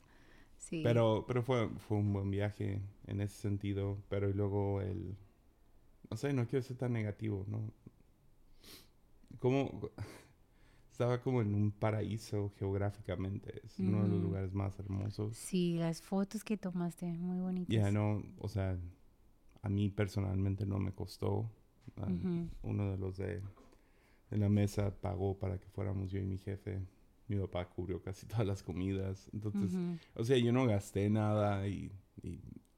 [0.57, 0.81] Sí.
[0.83, 3.97] Pero, pero fue, fue un buen viaje en ese sentido.
[4.09, 5.15] Pero luego el...
[6.09, 7.71] No sé, no quiero ser tan negativo, ¿no?
[9.39, 9.89] Como...
[10.93, 13.61] Estaba como en un paraíso geográficamente.
[13.65, 15.35] Es uno de los lugares más hermosos.
[15.35, 17.75] Sí, las fotos que tomaste, muy bonitas.
[17.75, 18.77] Ya, no, o sea,
[19.63, 21.49] a mí personalmente no me costó.
[21.97, 22.07] Ah,
[22.61, 23.41] uno de los de,
[24.29, 26.79] de, la mesa pagó para que fuéramos yo y mi jefe.
[27.27, 29.29] Mi papá cubrió casi todas las comidas.
[29.33, 29.71] Entonces,
[30.13, 31.91] o sea, yo no gasté nada y,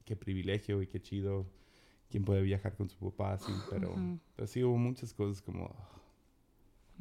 [0.06, 1.48] qué privilegio y qué chido.
[2.10, 3.96] Quien puede viajar con su papá así, pero,
[4.46, 5.76] sí hubo muchas cosas como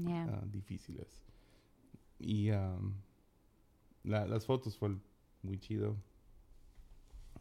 [0.07, 1.23] ah, difíciles.
[2.19, 2.51] Y
[4.03, 4.97] las fotos fue
[5.43, 5.97] muy chido.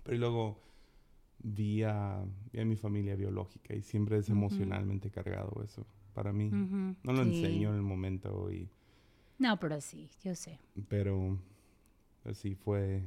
[0.03, 0.59] Pero luego
[1.43, 6.49] vi a, mi familia biológica y siempre es emocionalmente cargado eso para mí.
[6.49, 8.69] No lo enseño en el momento y...
[9.39, 10.59] No, pero sí, yo sé.
[10.87, 11.37] Pero
[12.23, 13.03] así fue...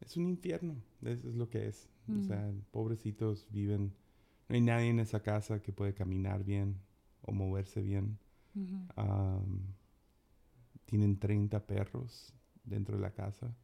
[0.00, 1.88] Es un infierno, eso es lo que es.
[2.08, 2.22] O mm.
[2.22, 3.92] sea, pobrecitos viven...
[4.48, 6.76] No hay nadie en esa casa que puede caminar bien
[7.22, 8.18] o moverse bien.
[10.86, 12.32] tienen 30 perros
[12.64, 13.54] dentro de la casa.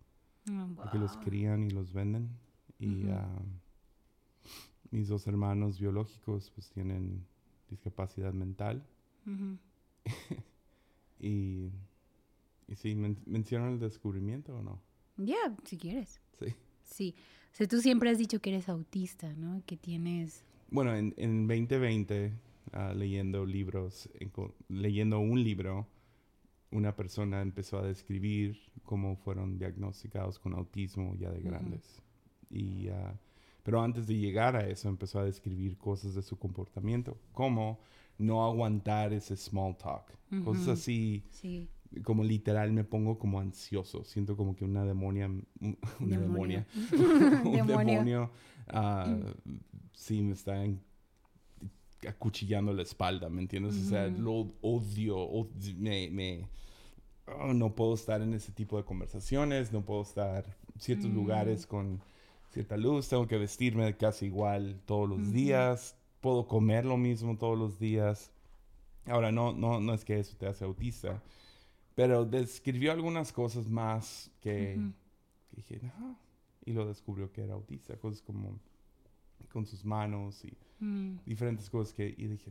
[0.50, 2.28] Oh, que los crían y los venden.
[2.78, 3.06] Y
[4.90, 7.26] mis dos hermanos biológicos pues tienen
[7.70, 8.86] discapacidad mental.
[11.18, 11.70] y,
[12.68, 14.82] y sí, mencionan el descubrimiento o no?
[15.16, 16.20] Ya, si quieres.
[16.38, 16.54] Sí.
[16.84, 17.14] Sí.
[17.52, 19.62] O sea, tú siempre has dicho que eres autista, ¿no?
[19.66, 20.44] Que tienes...
[20.70, 22.32] Bueno, en, en 2020,
[22.72, 24.08] ah, leyendo libros,
[24.68, 25.86] leyendo un libro,
[26.72, 32.02] una persona empezó a describir cómo fueron diagnosticados con autismo ya de grandes.
[32.50, 33.14] Y, ah,
[33.62, 37.80] pero antes de llegar a eso empezó a describir cosas de su comportamiento, como
[38.18, 40.12] no aguantar ese small talk,
[40.44, 41.22] cosas así.
[42.02, 45.30] Como literal me pongo como ansioso, siento como que una demonia,
[46.00, 46.66] una demonia,
[47.44, 48.30] un demonio,
[48.72, 49.50] uh,
[49.92, 50.64] sí me está
[52.08, 53.76] acuchillando la espalda, ¿me entiendes?
[53.76, 56.46] O sea, lo odio, me, me
[57.26, 61.14] oh, no puedo estar en ese tipo de conversaciones, no puedo estar en ciertos mm.
[61.14, 62.00] lugares con
[62.50, 67.58] cierta luz, tengo que vestirme casi igual todos los días, puedo comer lo mismo todos
[67.58, 68.30] los días.
[69.06, 71.22] Ahora, no, no, no es que eso te hace autista,
[71.94, 74.78] pero describió algunas cosas más que,
[75.52, 76.18] dije, no,
[76.64, 78.58] y lo descubrió que era autista, cosas como
[79.52, 81.18] con sus manos y mm.
[81.26, 82.50] diferentes cosas que, y dije,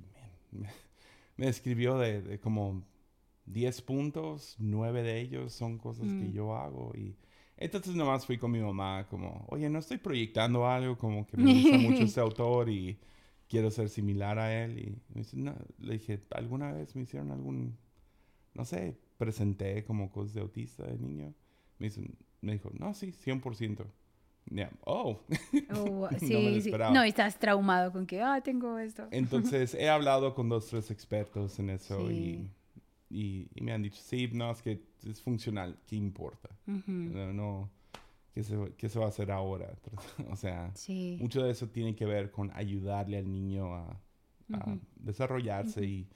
[0.52, 0.70] me,
[1.38, 2.84] me, describió de, como
[3.46, 6.32] 10 puntos, 9 de ellos son cosas que mm.
[6.32, 7.16] yo hago y
[7.58, 11.54] entonces nomás fui con mi mamá como, oye, no estoy proyectando algo como que me
[11.54, 12.98] gusta mucho este autor y
[13.48, 14.80] quiero ser similar a él.
[14.80, 15.56] Y me dice, no.
[15.80, 17.78] le dije, ¿alguna vez me hicieron algún,
[18.54, 21.34] no sé, presenté como cosas de autista de niño?
[21.80, 22.02] Me, dice,
[22.42, 23.86] me dijo, no, sí, 100%.
[24.52, 24.72] Yeah.
[24.86, 25.22] Oh,
[25.74, 26.72] oh sí, no me sí.
[26.72, 29.08] No, estás traumado con que, ah, tengo esto.
[29.12, 32.50] Entonces he hablado con dos, tres expertos en eso y
[33.14, 36.50] y, me han dicho, sí, no, es que es funcional, ¿qué importa?
[36.66, 37.70] No,
[38.34, 39.72] ¿qué, se, ¿qué, se, va a hacer ahora?
[40.32, 40.74] o sea,
[41.20, 44.00] mucho de eso tiene que ver con ayudarle al niño a,
[44.96, 46.08] desarrollarse y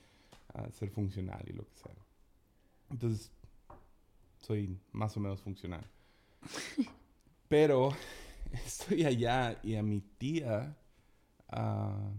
[0.53, 1.95] a ser funcional y lo que sea.
[2.89, 3.31] Entonces,
[4.39, 5.85] soy más o menos funcional.
[7.47, 7.89] Pero
[8.51, 10.77] estoy allá y a mi tía
[11.49, 12.11] ah,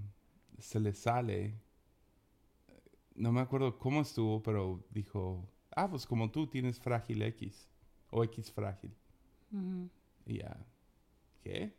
[0.59, 1.69] se le sale
[3.19, 7.69] no me acuerdo cómo estuvo, pero dijo, ah, pues como tú tienes frágil X
[8.11, 8.95] o X frágil.
[10.27, 10.57] Y ya,
[11.43, 11.75] ¿qué?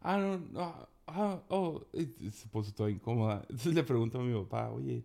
[0.00, 1.86] Ah, no, no, ah, oh,
[2.30, 3.40] se puso toda incómoda.
[3.48, 5.04] Entonces le pregunto a mi papá, oye,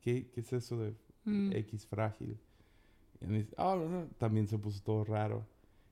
[0.00, 0.94] ¿qué, qué es eso de
[1.30, 1.52] mm.
[1.56, 2.38] X frágil?
[3.20, 5.46] Y me dice, ah, no, no, también se puso todo raro.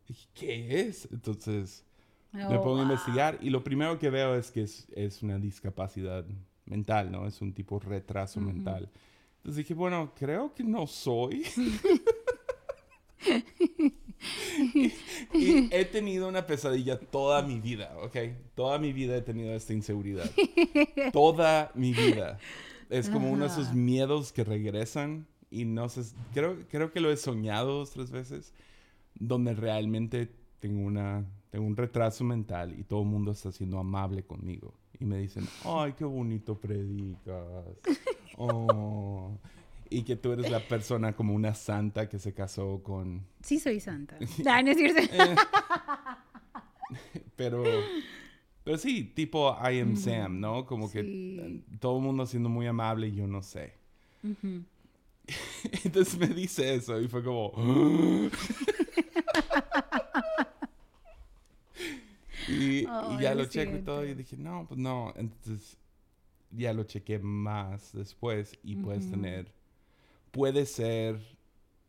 [0.06, 1.08] Y dije, ¿qué es?
[1.12, 1.84] Entonces
[2.32, 5.38] me oh, pongo a investigar y lo primero que veo es que es, es una
[5.38, 6.24] discapacidad
[6.66, 7.26] mental, ¿no?
[7.26, 8.88] Es un tipo de retraso mental.
[9.38, 11.44] Entonces dije, bueno, creo que no soy.
[15.34, 18.16] y, he tenido una pesadilla toda mi vida, ¿ok?
[18.54, 20.30] Toda mi vida he tenido esta inseguridad.
[21.12, 22.38] toda mi vida.
[22.90, 27.10] Es como uno de esos miedos que regresan y no sé, creo, creo que lo
[27.10, 28.52] he soñado dos, tres veces,
[29.14, 34.24] donde realmente tengo, una, tengo un retraso mental y todo el mundo está siendo amable
[34.24, 37.44] conmigo y me dicen, ay, qué bonito predicas.
[38.40, 39.36] Oh.
[39.90, 43.26] Y que tú eres la persona como una santa que se casó con...
[43.42, 44.16] Sí, soy santa.
[44.44, 45.02] no es cierto.
[47.34, 47.64] pero,
[48.68, 50.66] Pero sí, tipo I am Sam, ¿no?
[50.66, 51.64] Como que Sí.
[51.80, 53.72] todo el mundo siendo muy amable y yo no sé.
[55.84, 57.50] Entonces me dice eso y fue como...
[62.46, 62.86] y, y
[63.18, 65.14] ya lo checo y todo y dije, no, pues no.
[65.16, 65.78] Entonces
[66.50, 69.50] ya lo chequé más después y puedes tener...
[70.30, 71.18] Puede ser...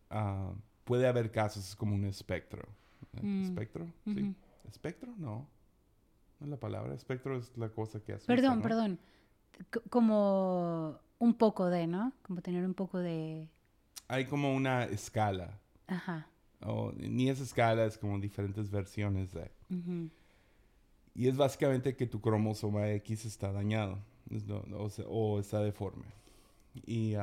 [0.09, 0.53] ah,
[0.85, 2.63] puede haber casos, es como un espectro.
[3.21, 3.43] Mm.
[3.43, 3.85] ¿Espectro?
[4.05, 4.33] Sí.
[4.69, 5.13] ¿Espectro?
[5.17, 5.58] No.
[6.39, 6.93] No es la palabra.
[6.93, 8.61] Espectro es la cosa que asusta, Perdón, ¿no?
[8.63, 8.99] perdón.
[9.71, 12.13] C- como un poco de, ¿no?
[12.21, 13.47] Como tener un poco de...
[14.07, 15.59] Hay como una escala.
[15.87, 16.27] Ajá.
[16.61, 19.51] O ni es escala, es como diferentes versiones de.
[21.15, 23.99] Y es básicamente que tu cromosoma X está dañado
[25.07, 26.05] o, está deforme.
[26.85, 27.13] Y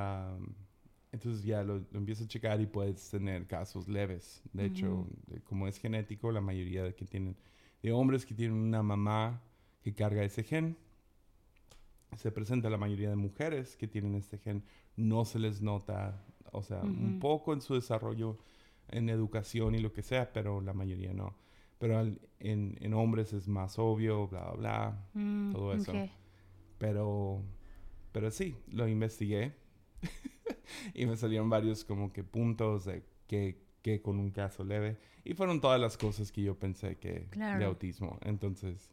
[1.12, 4.42] entonces ya lo, lo empiezas a checar y puedes tener casos leves.
[4.52, 5.06] De hecho,
[5.44, 7.36] como es genético, la mayoría de que tienen,
[7.86, 9.40] de hombres que tienen una mamá
[9.82, 10.76] que carga ese gen,
[12.16, 14.64] se presenta la mayoría de mujeres que tienen este gen,
[14.96, 17.20] no se les nota, o sea, un Ujú.
[17.20, 18.38] poco en su desarrollo
[18.88, 21.36] en educación y lo que sea, pero la mayoría no.
[21.78, 25.04] Pero al- en, en hombres es más obvio, bla, bla, bla.
[25.14, 25.92] Mm, Todo eso.
[26.78, 27.42] Pero,
[28.12, 29.54] pero sí, lo investigué.
[30.94, 34.96] y me salieron varios como que puntos de que, que con un caso leve.
[35.24, 37.66] Y fueron todas las cosas que yo pensé que de Claro.
[37.66, 38.18] autismo.
[38.22, 38.90] Entonces,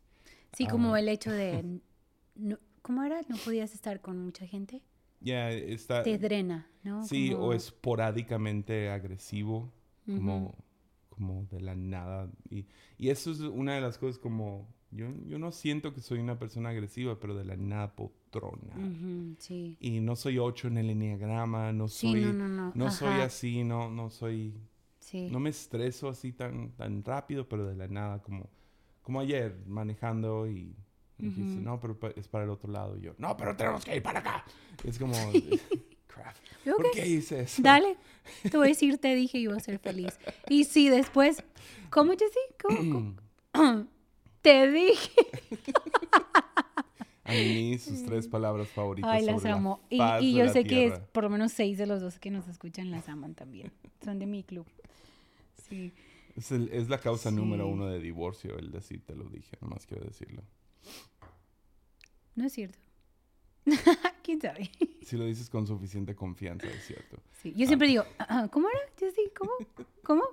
[0.55, 0.99] Sí, como Ah.
[0.99, 1.79] el hecho de...
[2.35, 3.19] no- ¿Cómo era?
[3.27, 4.83] ¿No podías estar con mucha gente?
[5.19, 6.03] ya está...
[6.03, 7.01] Te drena, ¿no?
[7.07, 9.71] Sí, Como- o esporádicamente agresivo,
[10.05, 10.17] Ujú.
[10.17, 10.55] como,
[11.09, 12.29] como de la nada.
[12.51, 12.67] Y,
[12.99, 14.67] y eso es una de las cosas como...
[14.91, 18.77] Yo, yo no siento que soy una persona agresiva, pero de la nada puedo tronar.
[18.77, 19.75] Ujú, sí.
[19.79, 22.21] Y no soy ocho en el enneagrama, no Sí, soy...
[22.21, 22.71] no, no, no.
[22.75, 24.53] No soy así, no, no soy...
[25.13, 25.29] Sí.
[25.29, 28.49] No me estreso así tan, tan rápido, pero de la nada, como,
[29.03, 30.75] como ayer, manejando y
[31.19, 32.97] dijiste, no, pero es para el otro lado.
[32.97, 34.43] Y yo, no, pero tenemos que ir para acá.
[34.83, 35.13] Es como,
[36.07, 36.35] crap.
[36.65, 37.61] Yo, ¿Por ok, qué hice eso?
[37.61, 37.95] Dale.
[38.41, 40.17] Te voy a decir, te dije y voy a ser feliz.
[40.49, 41.43] Y sí, después...
[41.91, 42.39] ¿Cómo, Jessy?
[42.59, 43.15] ¿Cómo?
[43.53, 43.85] cómo?
[44.41, 45.11] te dije.
[47.23, 49.79] A mí, sus tres palabras favoritas Ay, las sobre amo.
[49.91, 52.17] Y, faz y de yo sé que es por lo menos seis de los dos
[52.17, 53.71] que nos escuchan las aman también.
[54.03, 54.65] Son de mi club.
[55.69, 55.93] Sí.
[56.35, 57.71] Es, el- es la causa número Sí.
[57.71, 60.41] uno de divorcio, el decir, te lo dije, nomás quiero decirlo.
[62.35, 62.79] No es cierto.
[64.23, 64.69] ¿Quién sabe?
[65.03, 67.17] Si lo dices con suficiente confianza, es cierto.
[67.41, 67.53] Sí.
[67.55, 68.79] Yo siempre digo, "Ah, ah, ¿cómo era?
[68.99, 69.31] Jessy?
[69.37, 69.51] ¿Cómo?
[70.03, 70.23] ¿Cómo?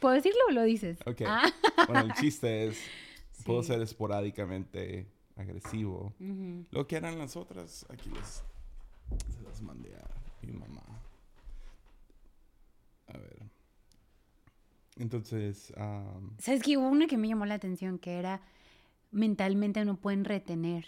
[0.00, 0.98] ¿Puedo decirlo o lo dices?
[1.06, 1.22] Ok.
[1.26, 1.48] Ah.
[1.86, 2.78] Bueno, el chiste es,
[3.44, 3.68] puedo Sí.
[3.68, 6.12] ser esporádicamente agresivo.
[6.70, 8.42] Lo que eran las otras, aquí les,
[9.36, 10.08] se las mandé a
[10.44, 10.82] mi mamá.
[13.08, 13.42] A ver.
[14.96, 18.40] Entonces, am, ¿Sabes que Hubo una que me llamó la atención que era
[19.10, 20.86] mentalmente no pueden retener.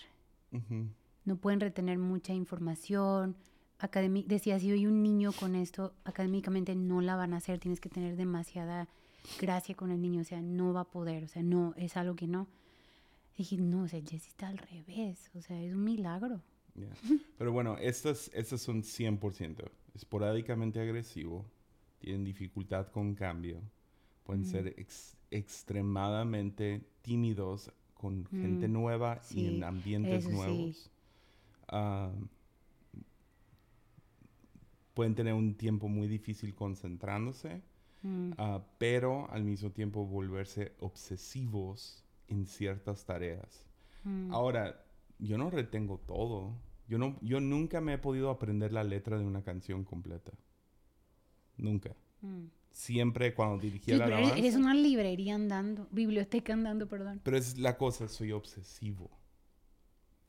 [0.52, 0.88] ujú,
[1.24, 3.36] no pueden retener mucha información.
[3.80, 7.80] Academi- decía, si hay un niño con esto, académicamente no la van a hacer, tienes
[7.80, 8.88] que tener demasiada
[9.40, 12.14] gracia con el niño, o sea, no va a poder, o sea, no, es algo
[12.14, 12.46] que no.
[13.36, 16.40] dije, no, o sea, Jessy está al revés, o sea, es un milagro.
[16.74, 16.88] ya.
[17.38, 19.64] Pero bueno, estas, estas son 100%.
[19.94, 21.44] Esporádicamente agresivo,
[21.98, 23.60] tienen dificultad con cambio,
[24.24, 24.46] pueden Mm.
[24.46, 30.30] ser ex- extremadamente tímidos con gente nueva y en ambientes sí.
[30.30, 30.90] nuevos.
[31.68, 32.28] Am,
[34.94, 37.62] pueden tener un tiempo muy difícil concentrándose,
[38.02, 43.64] Mm, ah, pero al mismo tiempo volverse obsesivos en ciertas tareas.
[44.04, 44.84] mm, Ahora,
[45.18, 46.52] yo no retengo todo.
[46.86, 50.32] Yo, no, yo nunca me he podido aprender la letra de una canción completa.
[51.56, 51.94] Nunca.
[52.22, 52.44] mm.
[52.74, 57.20] Siempre cuando dirigía Sí, la pero eres, una librería andando, biblioteca andando, perdón.
[57.22, 59.10] Pero es la cosa, soy obsesivo.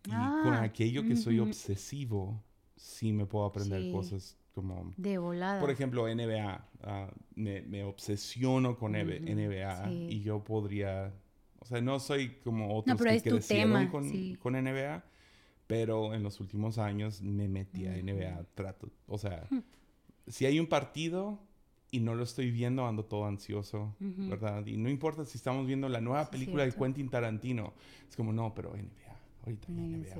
[0.05, 1.49] Y con Ah, aquello que soy ujú.
[1.49, 2.43] obsesivo,
[2.75, 3.91] sí me puedo aprender Sí.
[3.91, 4.93] cosas como...
[4.97, 5.59] De volada.
[5.59, 6.67] Por ejemplo, NBA.
[6.83, 10.05] ah, me, me obsesiono con NB Ujú, NBA sí.
[10.07, 11.11] y yo podría...
[11.59, 15.03] O sea, no soy como otros pero que es tu crecieron tema, con, con NBA,
[15.65, 18.43] pero en los últimos años me metí a NBA.
[18.53, 19.49] Trato, o sea,
[20.27, 21.39] si hay un partido
[21.91, 24.29] y no lo estoy viendo, ando todo ansioso, Ujú.
[24.29, 24.65] ¿verdad?
[24.65, 26.73] Y no importa si estamos viendo la nueva Sí, película de.
[26.73, 27.73] Quentin Tarantino.
[28.09, 29.15] Es como, no, pero NBA.
[29.45, 30.13] Ahorita NBA.
[30.13, 30.19] sí.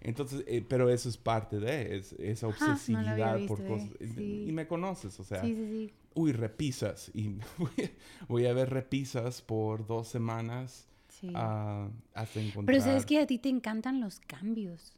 [0.00, 3.90] Entonces, eh, pero eso es parte de, es, esa no obsesividad había por visto, cosas.
[4.00, 4.44] eh, y- sí.
[4.48, 5.94] Y me conoces, o sea, Sí, sí, sí.
[6.14, 7.10] uy, repisas.
[7.14, 7.38] Y
[8.28, 10.86] voy, a ver repisas por dos semanas
[11.34, 12.66] ah, hasta encontrar.
[12.66, 14.92] Pero sabes que a ti te encantan los cambios.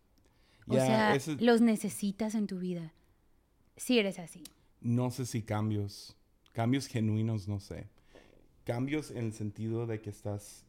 [0.66, 2.92] O Ya, sea, ese- los necesitas en tu vida.
[3.76, 4.42] Si eres así.
[4.80, 6.16] No sé si cambios,
[6.52, 7.88] cambios genuinos, no sé.
[8.64, 10.64] Cambios en el sentido de que estás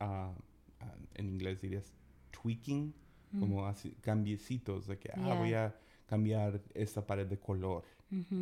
[0.00, 0.32] ah,
[0.80, 1.92] ah, en inglés dirías
[2.30, 2.94] tweaking,
[3.32, 3.40] Mm.
[3.40, 5.74] como así, cambiecitos de que, ah, voy a
[6.06, 7.84] cambiar esta pared de color.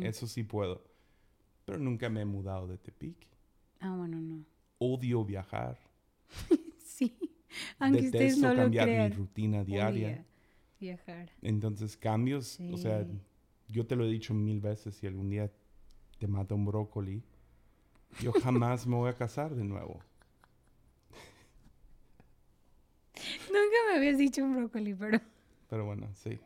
[0.01, 0.81] Eso sí puedo.
[1.65, 3.17] Pero nunca me he mudado de Tepic.
[3.81, 4.45] Ah, bueno, no.
[4.79, 5.77] Odio viajar.
[6.97, 7.15] Sí.
[7.77, 10.07] Aunque ustedes Detesto no lo cambiar mi rutina diaria.
[10.07, 10.25] Odia
[10.79, 11.31] Viajar.
[11.43, 13.05] Entonces, cambios, o sea.
[13.67, 15.51] Yo te lo he dicho mil veces, si algún día
[16.19, 17.23] te mata un brócoli,
[18.21, 19.99] yo jamás me voy a casar de nuevo.
[23.47, 25.19] Nunca me habías dicho un brócoli, pero.
[25.69, 26.39] Pero bueno, sí.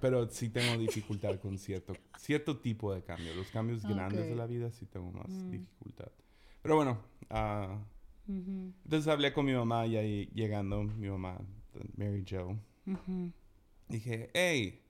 [0.00, 3.34] Pero sí tengo dificultad con cierto, cierto tipo de cambio.
[3.34, 5.50] Los cambios grandes de la vida sí tengo más Mm.
[5.50, 6.10] dificultad.
[6.62, 6.98] Pero bueno,
[8.26, 11.38] Ujú, entonces hablé con mi mamá ya llegando, mi mamá,
[11.96, 12.56] Mary Jo.
[13.88, 14.82] Dije, hey,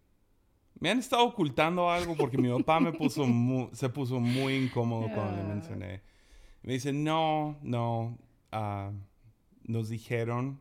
[0.81, 3.25] me han estado ocultando algo porque mi papá me puso
[3.73, 5.47] se puso muy incómodo cuando le Ah.
[5.55, 6.01] mencioné.
[6.63, 8.19] Me dice, no, no,
[8.53, 8.91] ah,
[9.65, 10.61] nos dijeron,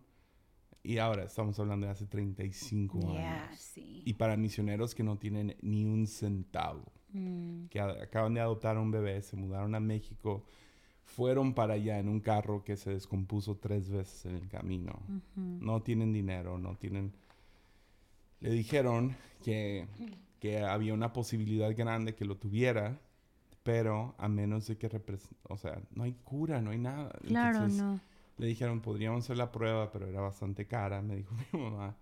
[0.83, 3.59] y ahora estamos hablando de hace 35 Ya, años.
[3.59, 4.01] sí.
[4.05, 6.83] Y para misioneros que no tienen ni un centavo,
[7.15, 10.43] Mm, que a- acaban de adoptar un bebé, se mudaron a México,
[11.03, 15.41] fueron para allá en un carro que se descompuso tres veces en el camino ujú.
[15.61, 17.13] no tienen dinero, no tienen...
[18.43, 19.87] Le dijeron que,
[20.39, 22.99] que había una posibilidad grande que lo tuviera,
[23.63, 24.89] pero a menos de que
[25.43, 27.09] O sea, no hay cura, no hay nada.
[27.25, 27.99] Claro, Entonces, no.
[28.37, 31.95] Le dijeron, podríamos hacer la prueba, pero era bastante cara, me dijo mi mamá.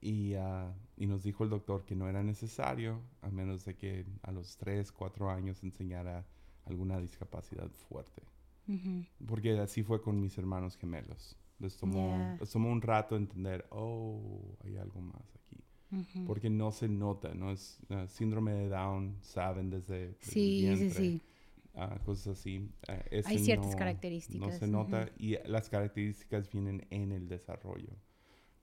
[0.00, 4.06] Y, ah, y nos dijo el doctor que no era necesario, a menos de que
[4.22, 6.24] a los 3, 4 años enseñara
[6.64, 8.22] alguna discapacidad fuerte.
[8.66, 9.04] Ujú.
[9.26, 11.36] Porque así fue con mis hermanos gemelos.
[11.58, 12.36] Les tomó, Ya.
[12.40, 15.62] les tomó un rato entender, oh, hay algo más aquí.
[16.26, 17.50] Porque no se nota, ¿no?
[17.50, 21.20] Es ah, síndrome de Down, saben desde, desde el Sí, sí, vientre, sí.
[21.74, 22.70] ah, cosas así.
[22.88, 27.28] Ah, ese Hay ciertas no- características, No se nota y las características vienen en el
[27.28, 27.90] desarrollo.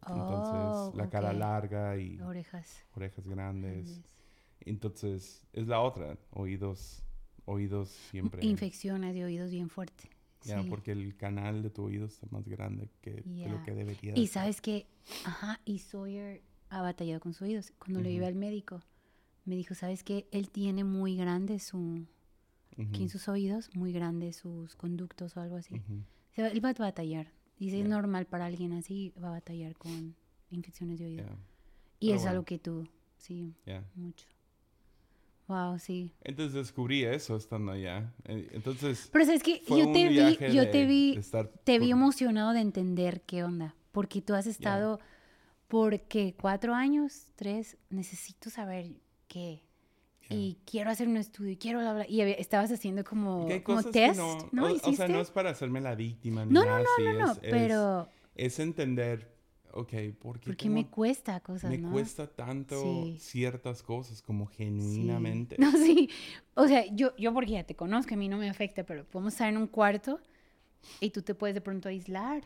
[0.07, 1.37] Entonces, Oh, la cara ok.
[1.37, 2.83] larga y Orejas.
[2.95, 3.85] orejas grandes.
[3.89, 4.15] grandes.
[4.61, 7.03] Entonces, es la otra, oídos,
[7.45, 8.45] oídos siempre.
[8.45, 10.09] Infecciones de oídos bien fuerte.
[10.43, 10.69] Ya, sí.
[10.69, 14.13] porque el canal de tu oído está más grande que, que lo que debería.
[14.13, 14.43] de Y estar.
[14.43, 14.87] sabes que,
[15.25, 17.71] ajá, y Sawyer ha batallado con sus oídos.
[17.79, 18.13] Cuando lo Ujú.
[18.13, 18.81] llevé al médico,
[19.45, 20.27] me dijo, ¿sabes qué?
[20.31, 21.77] Él tiene muy grande su,
[22.77, 25.75] Ujú, aquí en sus oídos, muy grande sus conductos o algo así.
[25.75, 26.03] ujú.
[26.31, 27.31] O sea, él va a batallar.
[27.57, 27.89] Dice, es Ya.
[27.89, 30.15] normal para alguien así, va a batallar con
[30.49, 31.23] infecciones de oído.
[31.25, 31.37] Ya,
[31.99, 32.29] Y Pero es bueno.
[32.31, 33.83] algo que tú, sí, ya.
[33.95, 34.25] mucho.
[35.47, 36.13] Wow, sí.
[36.23, 38.13] Entonces descubrí eso estando allá.
[38.25, 41.19] Eh, Entonces, Pero sabes que yo te vi, yo de- te vi,
[41.63, 43.75] te vi emocionado de entender qué onda.
[43.91, 45.07] Porque tú has estado, por
[46.07, 48.87] qué, cuatro años, tres, necesito saber
[49.27, 49.63] qué.
[50.31, 52.05] Y quiero hacer un estudio, y quiero bla, bla.
[52.07, 53.47] Y estabas haciendo como,
[53.91, 54.65] test, no, ¿no?
[54.65, 55.07] o, o sea, ¿Hiciste?
[55.09, 57.49] no es para hacerme la víctima ni No, no, nada así, no, no, es- es-
[57.49, 59.35] pero Es, entender,
[59.71, 59.87] ok,
[60.19, 61.91] ¿por qué porque tengo- me cuesta cosas, me ¿no?
[61.91, 63.17] cuesta tanto Sí.
[63.19, 64.57] ciertas cosas como Sí.
[64.57, 65.55] genuinamente?
[65.59, 66.09] No, sí.
[66.53, 69.33] O sea, yo, yo porque ya te conozco, a mí no me afecta, pero podemos
[69.33, 70.19] estar en un cuarto
[70.99, 72.43] y tú te puedes de pronto aislar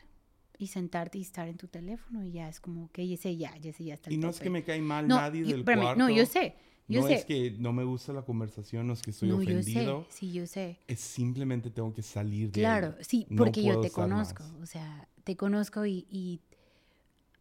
[0.58, 3.72] y sentarte y estar en tu teléfono y ya es como que ese ya, ya
[3.72, 5.60] ese ya está el Y no es que me cae mal No, nadie yo- del
[5.60, 6.00] espérame, cuarto.
[6.00, 6.56] No, yo sé,
[6.88, 7.14] yo no sé.
[7.16, 10.02] es que no me gusta la conversación, no es que estoy no, ofendido.
[10.04, 10.80] yo sé, sí, yo sé.
[10.88, 14.54] Es simplemente tengo que salir de Claro, sí, No porque yo te conozco, más.
[14.62, 16.40] o sea, te conozco y, y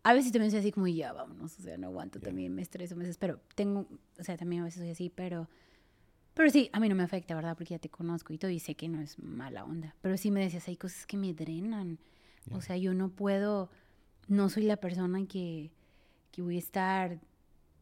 [0.05, 2.27] a veces también soy así como ya, vámonos, o sea, no aguanto, Ya.
[2.27, 3.41] también me estreso, me desespero.
[3.55, 3.87] Tengo,
[4.19, 5.49] o sea, también a veces soy así, pero,
[6.35, 7.57] pero sí, a mí no me afecta, ¿verdad?
[7.57, 10.31] Porque ya te conozco y todo y sé que no es mala onda, pero sí
[10.31, 11.99] me decías, hay cosas que me drenan,
[12.51, 13.71] O sea, yo no puedo,
[14.29, 15.73] no soy la persona que,
[16.33, 17.21] que voy a estar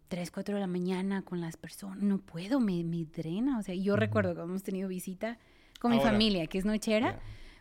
[0.08, 3.74] 3, 4 de la mañana con las personas, no puedo, me, me drena, o sea,
[3.74, 5.38] yo recuerdo que hemos tenido visita
[5.80, 7.12] con mi familia, que es nochera.
[7.12, 7.20] Ya.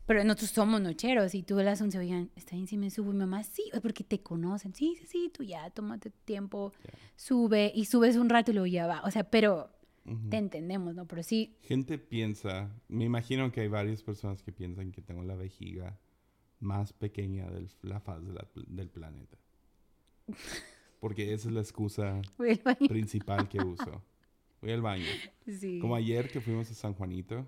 [0.09, 3.11] Pero nosotros somos nocheros y tú a las 11, oigan, está bien si me subo.
[3.11, 4.73] Y mi mamá, sí, porque te conocen.
[4.73, 6.73] Sí, sí, sí, tú ya, tómate tiempo,
[7.15, 9.03] sube y subes un rato y luego ya va.
[9.03, 9.69] O sea, pero
[10.31, 11.05] te entendemos, ¿no?
[11.05, 15.35] Pero sí, Gente piensa, me imagino que hay varias personas que piensan que tengo la
[15.35, 15.99] vejiga
[16.59, 19.37] más pequeña de la faz de la- del planeta.
[20.99, 22.21] Porque esa es la excusa
[22.87, 24.01] principal que uso.
[24.61, 25.05] Voy al baño.
[25.47, 25.79] Sí.
[25.79, 27.47] Como ayer que fuimos a San Juanito,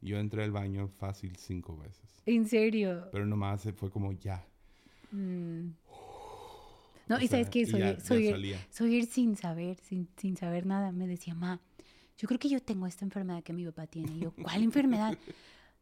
[0.00, 2.22] yo entré al baño fácil cinco veces.
[2.26, 3.08] En serio.
[3.12, 4.44] Pero nomás fue como ya.
[5.12, 5.68] Mm.
[7.06, 9.76] No, O y sabes sea, que y soy, ya- ya soy, soy ir sin saber,
[9.80, 10.90] sin, sin saber nada.
[10.90, 11.60] Me decía, ma,
[12.16, 14.12] yo creo que yo tengo esta enfermedad que mi papá tiene.
[14.16, 15.16] Y yo, ¿cuál enfermedad?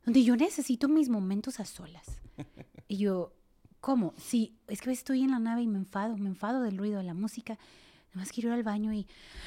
[0.04, 2.06] Donde yo necesito mis momentos a solas.
[2.88, 3.32] Y yo,
[3.80, 4.12] ¿cómo?
[4.18, 7.04] Sí, es que estoy en la nave y me enfado, me enfado del ruido de
[7.04, 7.54] la música.
[8.08, 9.06] Nada más quiero ir al baño y,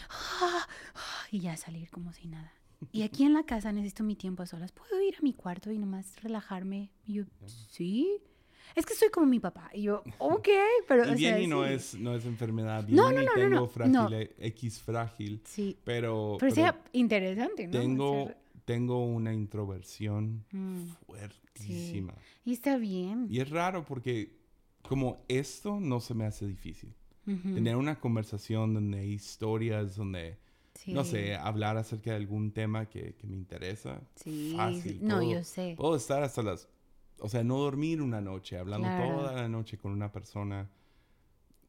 [0.10, 2.52] ah, ah, y ya salir como si nada.
[2.92, 4.72] Y aquí en la casa necesito mi tiempo a solas.
[4.72, 6.90] ¿Puedo ir a mi cuarto y nomás relajarme?
[7.06, 7.24] Y yo,
[7.70, 8.18] sí.
[8.76, 9.70] es que soy como mi papá.
[9.74, 10.48] Y yo, ok,
[10.88, 11.04] pero...
[11.06, 11.74] Y o sea, bien y no sí.
[11.74, 12.84] es, no es enfermedad.
[12.86, 14.12] Bien No, no, no, no, tengo no, frágil, no.
[14.12, 15.42] eh, X frágil.
[15.46, 17.80] Sí, Pero, pero pero sea interesante, ¿no?
[17.80, 22.14] tengo, O sea, tengo una introversión Mm, fuertísima.
[22.44, 23.28] y está bien.
[23.30, 24.36] Y es raro porque
[24.82, 26.94] como esto no se me hace difícil.
[27.28, 30.38] Ujú, Tener una conversación donde hay historias, donde,
[30.88, 34.02] no sí, sé, hablar acerca de algún tema que, que me interesa.
[34.16, 35.00] Sí, fácil, sí.
[35.02, 35.74] No, puedo- yo sé.
[35.78, 36.68] Puedo estar hasta las...
[37.20, 39.16] O sea, no dormir una noche, hablando Claro.
[39.16, 40.70] toda la noche con una persona,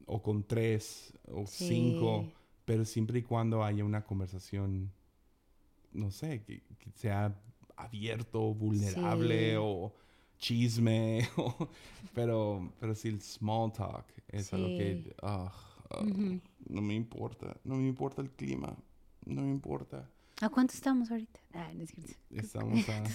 [0.05, 1.65] o con tres, o Sí.
[1.67, 2.27] cinco,
[2.65, 4.91] pero siempre y cuando haya una conversación,
[5.97, 7.35] no sé, que, que sea
[7.75, 9.55] abierto, vulnerable, Sí.
[9.59, 9.93] o
[10.37, 11.69] chisme, o-
[12.13, 14.77] pero, pero sí el small talk es algo Sí.
[14.77, 15.51] que ah,
[15.89, 16.03] ah,
[16.69, 18.75] no me importa, no me importa el clima,
[19.25, 20.09] no me importa.
[20.41, 21.39] ¿A cuánto estamos ahorita?
[21.53, 22.13] Ah, no es cierto.
[22.29, 23.03] Estamos a...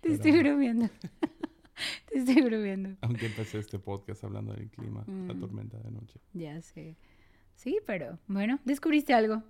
[0.00, 0.88] Pero- estoy bromeando.
[2.10, 2.96] Te estoy bromeando.
[3.00, 5.40] Aunque empecé este podcast hablando del clima, la Mm.
[5.40, 6.20] tormenta de noche.
[6.32, 6.96] Ya sé.
[7.56, 9.42] Sí, pero bueno, descubriste algo.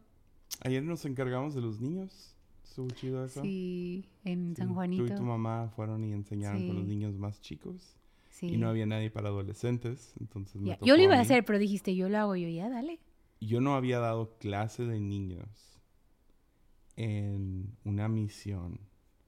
[0.63, 2.35] Ayer nos encargamos de los niños.
[2.65, 3.43] Estuvo chido eso.
[3.43, 5.07] Sí, en Sí, San Tú Juanito.
[5.07, 6.91] y tu mamá fueron y enseñaron con los Sí.
[6.91, 7.97] niños más chicos.
[8.31, 8.47] Sí.
[8.49, 10.15] Y no había nadie para adolescentes.
[10.19, 11.23] Entonces me tocó Yo lo iba a mí.
[11.23, 12.99] hacer, pero dijiste, yo lo hago yo, ya, dale.
[13.41, 15.81] Yo no había dado clase de niños
[16.97, 18.79] en una misión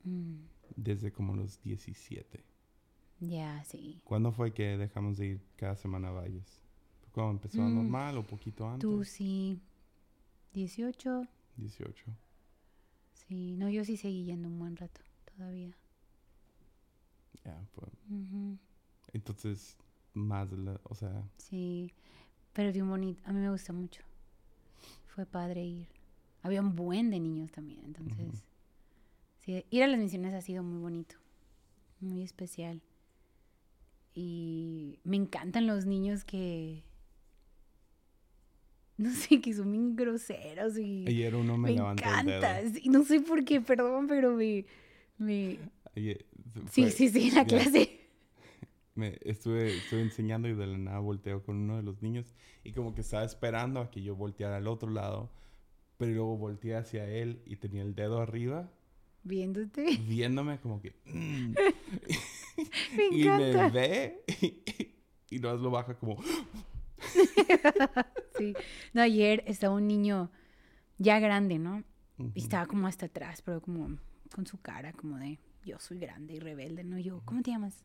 [0.05, 0.37] Mm,
[0.77, 2.45] desde como los 17.
[3.21, 4.01] ya, sí.
[4.05, 6.61] ¿Cuándo fue que dejamos de ir cada semana a Valles?
[7.01, 7.75] ¿Fue ¿Cuando empezó Mm.
[7.75, 8.81] normal o poquito antes?
[8.81, 9.59] Tú sí.
[10.57, 11.29] 18.
[11.59, 12.05] 18.
[13.13, 15.03] Sí, no, yo sí seguí yendo un buen rato
[15.37, 15.77] todavía.
[17.45, 17.63] Ya,
[18.09, 18.57] Ujú,
[19.13, 19.77] Entonces,
[20.15, 20.81] más la...
[20.85, 21.93] O sea, Sí,
[22.55, 23.23] pero bien bonito.
[23.27, 24.03] A mí me gusta mucho.
[25.09, 25.89] Fue padre ir.
[26.43, 28.43] Había un buen de niños también, entonces.
[29.41, 31.17] Sí, ir a las misiones ha sido muy bonito,
[32.01, 32.81] muy especial.
[34.15, 36.83] Y me encantan los niños que.
[38.99, 41.05] No sé, que son bien groseros y.
[41.07, 42.39] ayer uno me, me levantó el dedo.
[42.39, 42.71] encanta.
[42.81, 44.65] Sí, no sé por qué, perdón, pero me.
[45.19, 45.59] me...
[45.95, 46.25] Ayer-
[46.71, 48.01] Sí, fue- sí, sí, en la clase.
[48.95, 52.35] me estuve, estuve enseñando y de la nada volteo con uno de los niños
[52.65, 55.31] y como que estaba esperando a que yo volteara al otro lado,
[55.99, 58.71] pero luego volteé hacia él y tenía el dedo arriba
[59.25, 59.99] Viéndote.
[60.09, 60.95] viéndome como que...
[61.13, 61.55] mm,
[62.97, 64.25] Me y me ve
[65.31, 66.17] y, no lo baja como...
[68.39, 68.55] Sí.
[68.93, 70.31] No, ayer estaba un niño
[70.99, 71.85] ya grande, ¿no?
[72.35, 73.99] Y estaba como hasta atrás, pero como
[74.35, 76.99] con su cara como de yo soy grande y rebelde, ¿no?
[76.99, 77.83] Yo, ¿cómo te llamas?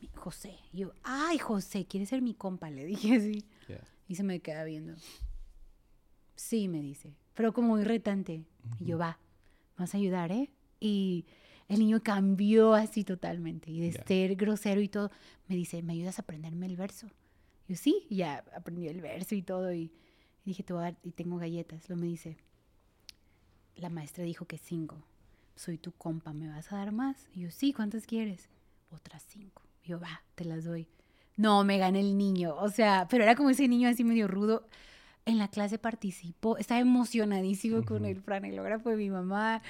[0.00, 0.56] "Mi- José.
[0.72, 2.70] Y yo, ay, José, ¿quieres ser mi compa?
[2.70, 3.44] Le dije así.
[4.08, 4.94] Y se me queda viendo.
[6.36, 8.42] Sí, me dice, pero como irritante.
[8.80, 9.18] Y yo, va,
[9.78, 10.50] vas a ayudar, ¿eh?
[10.80, 11.24] Y
[11.68, 13.70] el niño cambió así totalmente.
[13.70, 15.10] Y de ser grosero y todo,
[15.48, 17.08] me dice, ¿me ayudas a aprenderme el verso?
[17.72, 19.72] Yo, sí, y ya aprendió el verso y todo.
[19.72, 19.92] Y, y
[20.44, 21.88] dije, te voy a dar, y tengo galletas.
[21.88, 22.36] Lo me dice,
[23.76, 25.02] la maestra dijo que cinco.
[25.56, 27.30] Soy tu compa, ¿me vas a dar más?
[27.32, 28.50] Y yo, sí, ¿cuántas quieres?
[28.90, 29.62] Otras cinco.
[29.82, 30.86] Y yo, va, te las doy.
[31.38, 32.54] No, me gana el niño.
[32.56, 34.68] O sea, pero era como ese niño así medio rudo.
[35.24, 38.10] En la clase participó, estaba emocionadísimo con Ujú.
[38.10, 39.62] el franelógrafo de mi mamá.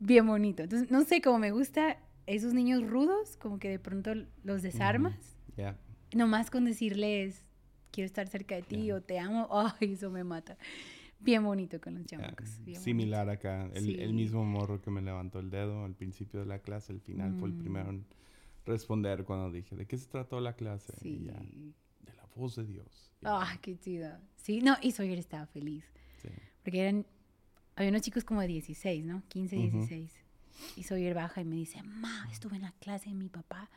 [0.00, 0.64] Bien bonito.
[0.64, 4.10] Entonces, no sé, como me gusta esos niños rudos, como que de pronto
[4.42, 5.36] los desarmas.
[5.56, 5.78] Ya.
[6.14, 7.42] Nomás con decirles,
[7.90, 8.96] quiero estar cerca de ti Ya.
[8.96, 9.48] o te amo,
[9.80, 10.56] ay, eso me mata.
[11.18, 12.18] Bien bonito con los ya.
[12.18, 12.62] chamacos.
[12.64, 13.70] bien Similar acá.
[13.74, 14.14] El, el Sí.
[14.14, 17.48] mismo morro que me levantó el dedo al principio de la clase, al final fue
[17.48, 17.58] el Mm.
[17.58, 18.04] primero en
[18.66, 20.92] responder cuando dije, ¿de qué se trató la clase?
[21.02, 21.08] bonito.
[21.08, 21.24] Y Sí.
[21.26, 23.12] ya, de la voz de Dios.
[23.24, 24.10] Ah, qué chido.
[24.36, 25.84] Sí, no, y Sawyer estaba feliz.
[26.22, 26.28] sí.
[26.62, 27.06] Porque eran,
[27.76, 29.22] había unos chicos como de 16, ¿no?
[29.28, 29.68] 15, Ujú.
[29.86, 30.12] 16.
[30.76, 33.70] Y Sawyer baja y me dice, ma, estuve en la clase de mi papá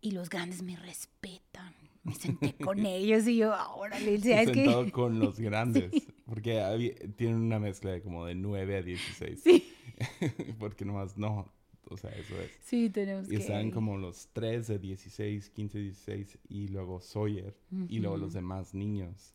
[0.00, 1.74] y los grandes me respetan.
[2.04, 4.54] Me senté con ellos y yo, ahora le ¿sabes qué?
[4.64, 5.90] sentado con los grandes.
[6.24, 9.40] Porque tienen una mezcla de como de 9 a 16.
[9.42, 9.72] Sí,
[10.58, 11.52] porque nomás no.
[11.88, 12.50] O sea, eso es.
[12.64, 13.36] sí, tenemos Y que...
[13.36, 17.56] estaban como los 3 de 16, 15, 16 y luego Sawyer
[17.88, 19.34] y luego los demás niños.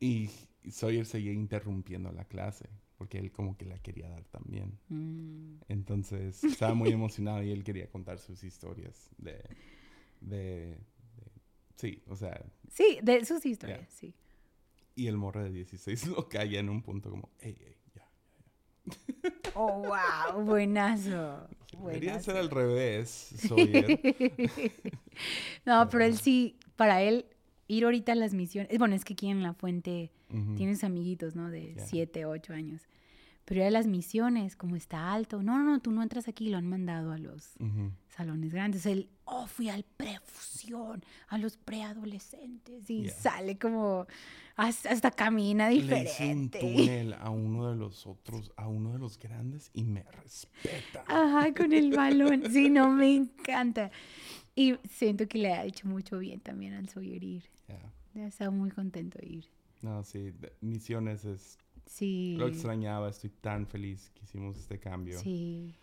[0.00, 0.30] Y
[0.70, 4.78] Sawyer seguía interrumpiendo la clase porque él como que la quería dar también.
[4.88, 9.42] Mm, Entonces estaba muy emocionado y él quería contar sus historias de...
[10.20, 10.78] de, de-
[11.76, 14.14] sí, o sea, Sí, de sus historias, sí.
[14.96, 18.08] y el morro de 16 lo calla en un punto como, hey, hey, ya.
[19.56, 21.48] Oh, wow, buenazo.
[21.72, 23.08] Debería ser al revés,
[23.48, 23.98] Sawyer.
[25.66, 27.26] no, pero él sí, para él,
[27.68, 30.10] ir ahorita a las misiones, bueno, es que aquí en La Fuente
[30.56, 31.50] tienes amiguitos, ¿no?
[31.50, 31.84] De Ya.
[31.86, 32.88] 7, 8 años.
[33.46, 36.56] Pero ya las misiones, como está alto, no, no, no, tú no entras aquí, lo
[36.56, 37.52] han mandado a los
[38.08, 38.86] salones grandes.
[38.86, 42.88] Él, oh, fui al prefusión, a los preadolescentes.
[42.88, 43.12] Y Yeah.
[43.14, 44.06] sale como,
[44.56, 46.00] hasta, hasta camina Le hice un
[46.48, 46.60] diferente.
[46.60, 51.04] túnel a uno de los otros, a uno de los grandes y me respeta.
[51.06, 52.44] Ajá, con el balón.
[52.50, 53.90] Sí, no, me encanta.
[54.56, 57.42] Y siento que le ha hecho mucho bien también al Sawyer ir.
[57.68, 57.92] Yeah.
[58.14, 59.44] Ya estaba muy contento de ir.
[59.82, 60.32] No, sí,
[60.62, 61.58] misiones es...
[61.86, 62.36] Sí.
[62.38, 65.18] Lo extrañaba, estoy tan feliz que hicimos este cambio.
[65.20, 65.74] Sí.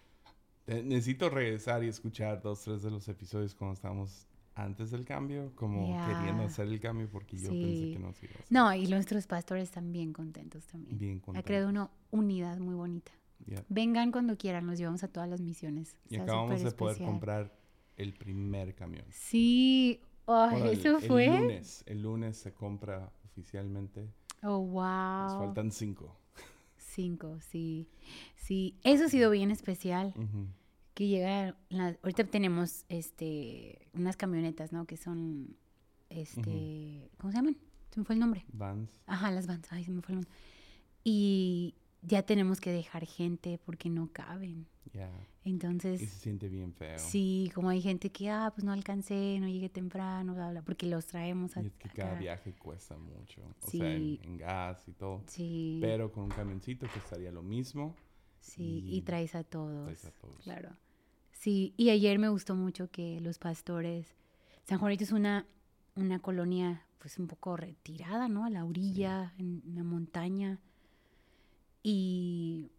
[0.67, 5.51] Eh, Necesito regresar y escuchar dos, tres de los episodios cuando estábamos antes del cambio,
[5.55, 6.07] como Ya.
[6.07, 7.93] queriendo hacer el cambio porque yo pensé Sí.
[7.93, 8.47] que no se iba a hacer.
[8.51, 10.97] No, y nuestros pastores están bien contentos también.
[10.97, 11.47] Bien Ha contentos.
[11.47, 13.11] creado una unidad muy bonita.
[13.45, 13.63] Yeah.
[13.69, 15.95] Vengan cuando quieran, los llevamos a todas las misiones.
[16.09, 17.51] Y Está acabamos de poder comprar
[17.97, 19.05] el primer camión.
[19.09, 20.01] Sí.
[20.25, 21.27] Órale, ¿Eso el fue?
[21.27, 24.07] lunes, el lunes se compra oficialmente.
[24.43, 25.45] Oh, Nos wow.
[25.45, 26.15] faltan cinco.
[26.77, 27.87] Cinco, sí.
[28.35, 30.13] Sí, eso ha sido bien especial.
[30.93, 34.85] Que llega, la- ahorita tenemos este unas camionetas, ¿no?
[34.85, 35.55] Que son,
[36.09, 37.57] este, ¿cómo se llaman?
[37.91, 38.45] Se me fue el nombre.
[38.51, 38.89] Vans.
[39.05, 40.31] Ajá, las vans, ay, se me fue el nombre.
[41.03, 44.67] Y ya tenemos que dejar gente porque no caben.
[44.93, 45.09] Ya.
[45.45, 46.99] Entonces, Y se siente bien feo.
[46.99, 50.85] sí, como hay gente que, ah, pues no alcancé, no llegué temprano, bla, bla, porque
[50.85, 52.19] los traemos a- Y es que cada acá.
[52.19, 53.41] viaje cuesta mucho.
[53.61, 54.19] O sea, en, Sí.
[54.23, 55.23] en gas y todo.
[55.27, 57.95] Sí, Pero con un camioncito costaría lo mismo.
[58.39, 59.85] sí, y y traes a todos.
[59.85, 60.37] traes a todos.
[60.43, 60.75] Claro.
[61.31, 64.13] Sí, y ayer me gustó mucho que los pastores,
[64.65, 65.47] San Juanito es una,
[65.95, 68.45] una colonia pues un poco retirada, ¿no?
[68.45, 70.59] A la orilla, en la montaña.
[71.83, 72.69] Y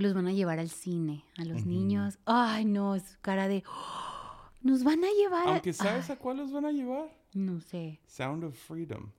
[0.00, 2.18] los van a llevar al cine, a los niños.
[2.24, 3.62] Ay, no, es cara de...
[3.66, 5.46] "Oh, nos van a llevar...
[5.48, 5.52] a-".
[5.52, 7.08] Aunque ¿sabes Ay, a cuál los van a llevar?
[7.34, 9.10] no sé, Sound of Freedom.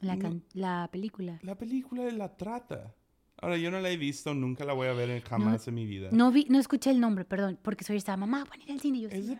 [0.00, 0.40] la, No.
[0.52, 1.38] la película.
[1.42, 2.94] La película de la trata.
[3.38, 5.86] Ahora, yo no la he visto, nunca la voy a ver en- jamás en mi
[5.86, 6.08] vida.
[6.12, 8.80] No vi, no escuché el nombre, perdón, porque soy estaba, mamá, van a ir al
[8.80, 8.98] cine.
[8.98, 9.38] Y yo, Es "Sí, de,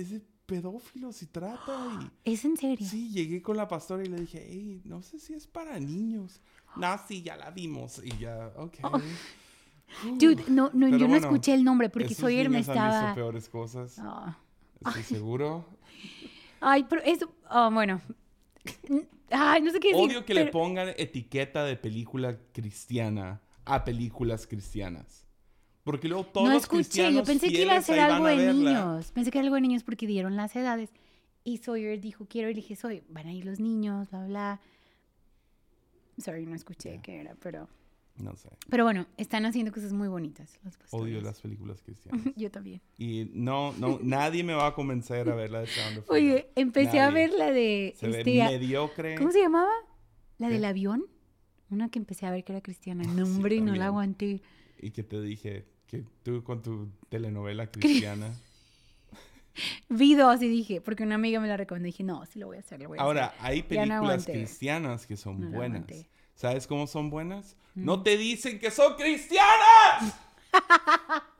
[0.00, 2.10] es de pedófilos y trata.
[2.24, 2.86] Y, ¿Es en serio?
[2.86, 6.40] sí, llegué con la pastora y le dije, hey, no sé si es para niños.
[6.76, 8.00] No, sí, ya la vimos.
[8.04, 8.74] Y ya, ok.
[8.82, 9.00] Oh.
[10.18, 12.74] Dude, no, no, yo no bueno, escuché el nombre porque Esos Sawyer me niños han
[12.74, 13.14] visto estaba...
[13.14, 13.96] peores cosas.
[14.00, 14.36] Ah.
[14.86, 15.64] Estoy seguro.
[16.60, 17.30] Ay, pero eso...
[17.48, 18.00] ah, bueno.
[19.30, 20.10] Ay, no sé qué decir.
[20.10, 25.26] Odio que le pero- pongan etiqueta de película cristiana a películas cristianas.
[25.84, 28.52] Porque luego todos No los escuché, cristianos yo pensé que iba a ser algo de
[28.52, 29.12] niños.
[29.12, 30.90] Pensé que era algo de niños porque dieron las edades.
[31.44, 32.48] Y Sawyer dijo, quiero.
[32.48, 34.60] Y dije, Sawyer, van a ir los niños, bla, bla.
[36.18, 37.68] Sorry, no escuché qué era, pero...
[38.16, 38.48] No sé.
[38.70, 41.04] Pero bueno, están haciendo cosas muy bonitas los pastores.
[41.04, 42.24] Odio las películas cristianas.
[42.36, 42.80] Yo también.
[42.96, 46.30] Y no, no, nadie me va a convencer a ver la de Sound of Freedom.
[46.32, 47.92] Oye, empecé a ver la de...
[47.98, 49.16] Se este, ve a- mediocre.
[49.16, 49.72] ¿Cómo se llamaba?
[50.38, 50.54] ¿La ¿Qué?
[50.54, 51.04] del avión?
[51.70, 53.02] Una que empecé a ver que era cristiana.
[53.04, 53.78] Ah, No, sí, hombre, no también.
[53.80, 54.42] la aguanté.
[54.80, 58.32] Y que te dije que tú con tu telenovela cristiana.
[59.88, 61.86] Vi dos y dije, porque una amiga me la recomendó.
[61.86, 63.38] Dije, no, sí lo voy a hacer, lo voy a Ahora, hacer.
[63.40, 65.82] hay no películas cristianas que son No buenas.
[65.82, 66.06] Mm.
[66.34, 67.56] ¿Sabes cómo son buenas?
[67.74, 70.14] No te dicen que son cristianas.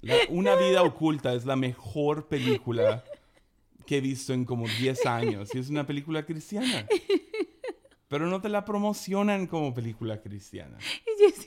[0.00, 3.04] La- Una vida oculta es la mejor película
[3.86, 5.54] que he visto en como 10 años.
[5.54, 6.86] Y es una película cristiana.
[8.08, 10.78] Pero no te la promocionan como película cristiana.
[11.04, 11.37] Y yo.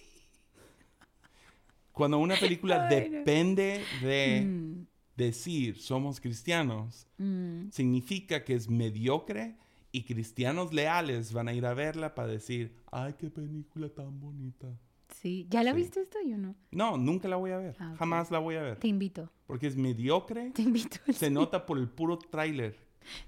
[1.92, 3.18] Cuando una película Ay, no.
[3.20, 4.86] depende de Mm,
[5.16, 7.70] decir somos cristianos, mm.
[7.72, 9.58] significa que es mediocre
[9.92, 14.68] y cristianos leales van a ir a verla para decir, ay, qué película tan bonita.
[15.10, 15.46] Sí.
[15.50, 15.78] ¿Ya la Sí.
[15.78, 16.18] viste esto?
[16.26, 16.56] Yo no.
[16.72, 17.76] No, nunca la voy a ver.
[17.80, 17.94] Ah.
[18.00, 18.80] Jamás la voy a ver.
[18.80, 19.30] Te invito.
[19.46, 20.52] Porque es mediocre.
[20.52, 20.98] Te invito.
[21.08, 21.32] Se cine.
[21.32, 22.78] nota por el puro tráiler.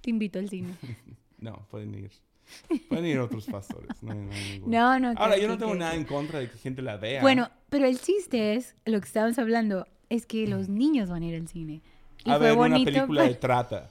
[0.01, 0.73] Te invito al cine.
[1.37, 2.09] No, pueden ir.
[2.89, 4.01] Pueden ir otros pastores.
[4.03, 4.65] No, no ninguno.
[4.67, 5.13] No, no.
[5.17, 7.21] Ahora, yo no tengo que- nada en contra de que gente la vea.
[7.21, 11.25] Bueno, pero el chiste es, lo que estábamos hablando, es que los niños van a
[11.27, 11.81] ir al cine.
[12.25, 12.81] Y a fue ver bonito.
[12.81, 13.89] una película de pero- trata.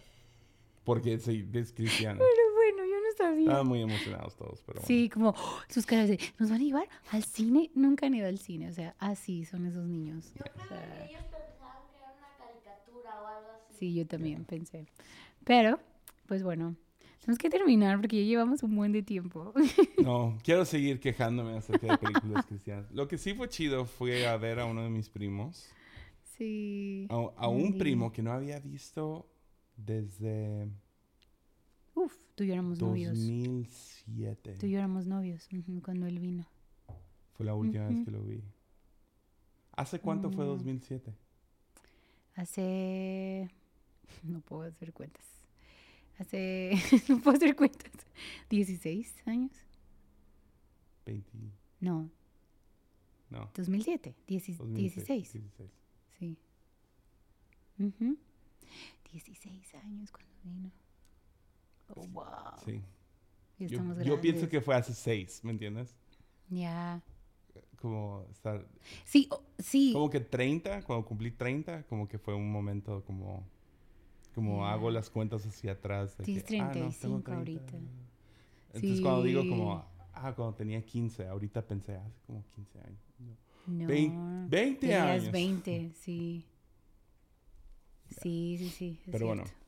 [0.85, 2.19] Porque es, es cristiana.
[2.19, 3.43] Pero bueno, yo no sabía.
[3.43, 4.87] Estaban muy emocionados todos, pero bueno.
[4.89, 7.71] Sí, como "Oh", sus caras de, ¿nos van a llevar al cine?
[7.75, 10.33] Nunca han ido al cine, o sea, así son esos niños.
[10.35, 13.77] Yo O creo sea, que ellos pensaban que era una caricatura o algo así.
[13.79, 14.87] sí, yo también pensé.
[15.45, 15.79] Pero,
[16.27, 16.75] pues bueno,
[17.23, 19.53] tenemos que terminar porque ya llevamos un buen de tiempo.
[20.03, 22.91] No, quiero seguir quejándome acerca de películas cristianas.
[22.91, 25.69] Lo que sí fue chido fue a ver a uno de mis primos.
[26.37, 27.07] sí.
[27.09, 29.29] A, un primo que no había visto
[29.77, 30.69] desde
[31.95, 33.17] Uf, tú y yo éramos novios.
[33.17, 34.57] 2007.
[34.59, 35.49] Tú y yo éramos novios
[35.83, 36.45] cuando él vino.
[37.35, 38.43] Fue la última vez que lo vi.
[39.77, 40.49] ¿Hace cuánto fue Mm.
[40.49, 41.15] 2007?
[42.35, 43.49] Hace...
[44.25, 45.25] No puedo hacer cuentas.
[46.23, 46.73] Hace...
[47.09, 47.91] no puedo hacer cuentas.
[48.49, 49.51] 16 años.
[51.05, 51.31] 20,
[51.81, 52.09] No,
[53.29, 53.51] no.
[53.55, 55.33] 2007, dieci- 2006, 16.
[55.33, 55.71] 16.
[56.19, 56.37] Sí.
[57.79, 58.17] Ujú.
[59.13, 60.71] 16 años cuando vino.
[61.89, 62.25] Oh, wow.
[62.65, 62.81] Sí.
[63.59, 65.95] Ya Yo, estamos yo pienso que fue hace seis, ¿me entiendes?
[66.49, 67.03] Ya.
[67.81, 68.65] Como estar,
[69.05, 69.93] Sí, oh, sí.
[69.93, 73.45] como que 30, cuando cumplí 30, como que fue un momento como,
[74.35, 74.73] como Ya.
[74.73, 76.17] hago las cuentas hacia atrás.
[76.19, 77.73] de Tienes que, ah, no, 35 ahorita.
[78.75, 83.01] Entonces cuando digo como, ah, cuando tenía 15, ahorita pensé hace como 15 años.
[83.19, 83.37] No.
[83.67, 83.87] No.
[83.87, 85.33] Vein- 20 tenías años.
[85.33, 86.45] 20, sí.
[88.21, 88.99] Sí, sí, sí.
[89.07, 89.45] es Pero bueno.
[89.45, 89.63] cierto.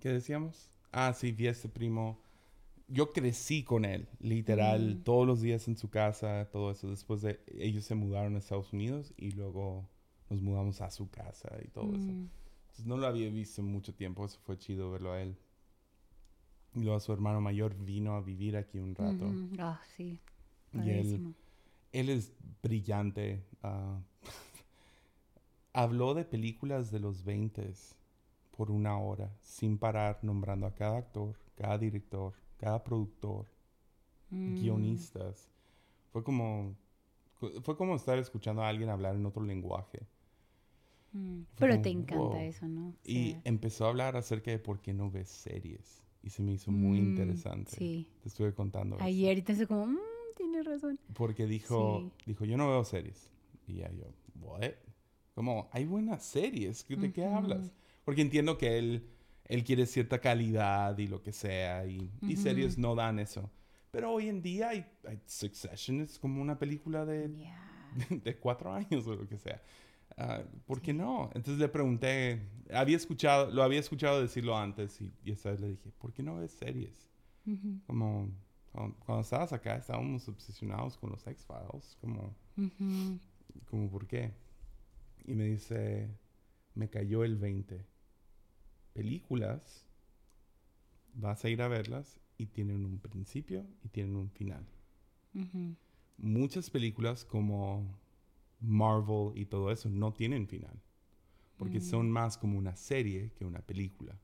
[0.00, 0.70] ¿Qué decíamos?
[0.92, 2.18] Ah, sí, vi a este primo.
[2.88, 5.02] Yo crecí con él, literal, Mm.
[5.04, 6.90] todos los días en su casa, todo eso.
[6.90, 9.88] Después de ellos se mudaron a Estados Unidos y luego
[10.28, 12.10] nos mudamos a su casa y todo eso.
[12.70, 15.36] Entonces no lo había visto en mucho tiempo, eso fue chido verlo a él.
[16.74, 19.26] Y luego su hermano mayor vino a vivir aquí un rato.
[19.58, 20.18] Ah, sí.
[20.72, 21.34] Y él,
[21.92, 23.44] él es brillante.
[23.62, 24.00] ah,
[25.72, 27.72] habló de películas de los 20
[28.56, 33.46] por una hora, sin parar, nombrando a cada actor, cada director, cada productor,
[34.30, 35.50] Mm, guionistas.
[36.12, 36.76] Fue como,
[37.62, 40.06] fue como estar escuchando a alguien hablar en otro lenguaje.
[41.12, 41.42] Mm.
[41.58, 42.40] Pero como, te encanta wow.
[42.40, 42.88] eso, ¿no?
[42.90, 46.02] O Y empezó a hablar acerca de por qué no ves series.
[46.22, 47.72] Y se me hizo muy mm, interesante.
[47.76, 48.08] Sí.
[48.22, 48.96] Te estuve contando.
[48.96, 49.04] eso.
[49.04, 49.98] Ayer y entonces como, mm,
[50.36, 50.98] tienes razón.
[51.14, 52.12] Porque dijo, Sí.
[52.26, 53.30] dijo, yo no veo series.
[53.66, 54.04] Y ya yo,
[54.40, 54.72] ¿what?
[55.34, 56.86] Como, hay buenas series.
[56.88, 57.34] ¿De qué Ujú.
[57.36, 57.72] hablas?
[58.04, 59.08] Porque entiendo que él,
[59.44, 61.86] él quiere cierta calidad y lo que sea.
[61.86, 62.42] Y, y Ujú.
[62.42, 63.50] series no dan eso.
[63.90, 67.58] Pero hoy en día hay, hay Succession es como una película de, Ya.
[68.10, 69.62] de cuatro años o lo que sea.
[70.16, 71.30] Ah, ¿Por qué no?
[71.34, 75.68] Entonces le pregunté, había escuchado, lo había escuchado decirlo antes y, y esta vez le
[75.68, 77.08] dije, ¿por qué no ves series?
[77.86, 78.30] Como
[78.72, 82.34] cuando, cuando estabas acá estábamos obsesionados con los X-Files, como,
[83.68, 84.32] como ¿por qué?
[85.24, 86.08] Y me dice,
[86.74, 87.84] me cayó el 20.
[88.92, 89.86] Películas,
[91.14, 94.66] vas a ir a verlas y tienen un principio y tienen un final.
[96.18, 97.98] Muchas películas como
[98.60, 100.80] Marvel y todo eso no tienen final.
[101.56, 101.82] Porque Mm.
[101.82, 104.18] son más como una serie que una película.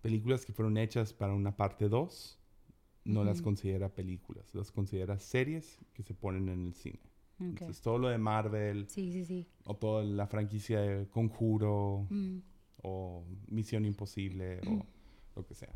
[0.00, 2.38] Películas que fueron hechas para una parte 2,
[3.04, 7.00] no las considera películas, las considera series que se ponen en el cine.
[7.40, 7.44] Ok.
[7.46, 9.46] Entonces todo lo de Marvel Sí, sí, sí.
[9.64, 12.38] o toda la franquicia de Conjuro Mm,
[12.82, 14.86] o Misión Imposible o
[15.36, 15.74] lo que sea.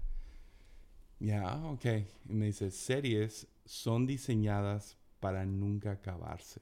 [1.20, 1.84] Ya, ok.
[2.28, 6.60] Y me dice, series son diseñadas para nunca acabarse.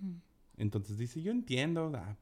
[0.00, 0.14] Mm.
[0.58, 2.16] Entonces dice, yo entiendo, ah,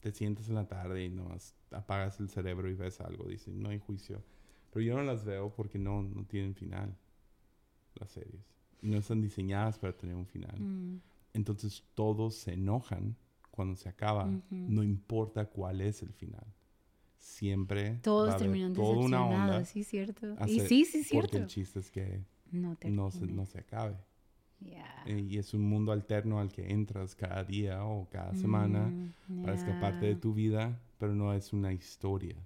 [0.00, 3.24] te sientas en la tarde y nomás apagas el cerebro y ves algo.
[3.28, 4.22] Dice, no hay juicio.
[4.70, 6.96] Pero yo no las veo porque no, no tienen final,
[7.94, 8.42] las series.
[8.80, 10.58] Y no están diseñadas para tener un final.
[10.60, 11.00] Mm,
[11.34, 13.16] Entonces todos se enojan
[13.50, 14.42] cuando se acaba, Ujú.
[14.50, 16.46] no importa cuál es el final.
[17.18, 19.64] Siempre Todos terminan toda una onda.
[19.64, 20.36] sí, cierto.
[20.46, 21.36] Y sí, sí, Porque cierto.
[21.38, 23.96] el chiste es que No no se, no se acabe.
[24.64, 25.02] Ya.
[25.06, 28.92] Eh, y es un mundo alterno al que entras cada día o cada semana
[29.28, 32.36] Mm, para escaparte de tu vida, pero no es una historia.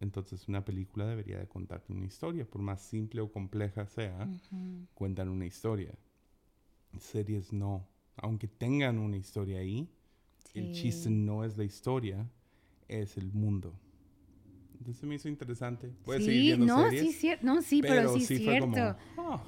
[0.00, 4.28] Entonces una película debería de contarte una historia, por más simple o compleja sea,
[4.94, 5.92] cuentan una historia.
[6.98, 7.86] Series no.
[8.16, 9.88] Aunque tengan una historia ahí,
[10.54, 12.26] el chiste no es la historia,
[12.88, 13.74] es el mundo.
[14.78, 15.90] Entonces me hizo interesante.
[16.04, 17.16] Puedes Sí, seguir viendo no, series.
[17.16, 18.60] sí, no, sí, pero, sí, fue cierto.
[18.60, 18.76] como,
[19.18, 19.44] "Ah.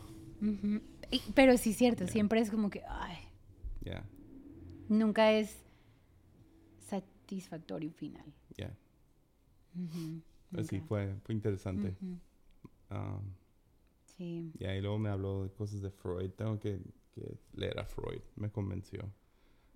[1.11, 3.16] Y- pero sí, cierto, siempre es como que, ay,
[4.88, 5.62] nunca es
[6.86, 8.24] satisfactorio final.
[9.76, 11.94] Ujú, Pues sí, fue, fue interesante.
[12.90, 13.22] Um,
[14.16, 14.50] Sí.
[14.59, 16.30] Ya, y luego me habló de cosas de Freud.
[16.32, 16.80] Tengo que,
[17.14, 18.20] que leer a Freud.
[18.34, 19.09] Me convenció.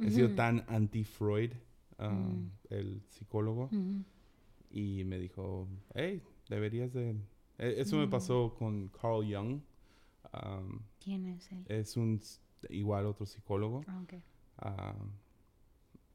[0.00, 1.52] He sido tan anti-Freud,
[2.00, 3.70] um, el psicólogo,
[4.70, 7.10] y me dijo, hey, deberías de...
[7.58, 8.10] e- Eso me Mm.
[8.10, 9.60] pasó con Carl Jung.
[10.32, 11.64] Um, ¿Quién es él?
[11.68, 12.20] es un,
[12.70, 14.14] igual otro psicólogo, Ah, ok.
[14.58, 14.94] ah,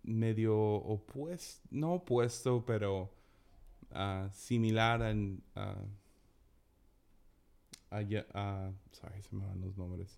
[0.03, 3.12] medio opuesto, no opuesto, pero
[3.91, 5.01] ah, similar
[7.91, 10.18] a, Ye- a- sorry, se me van los nombres.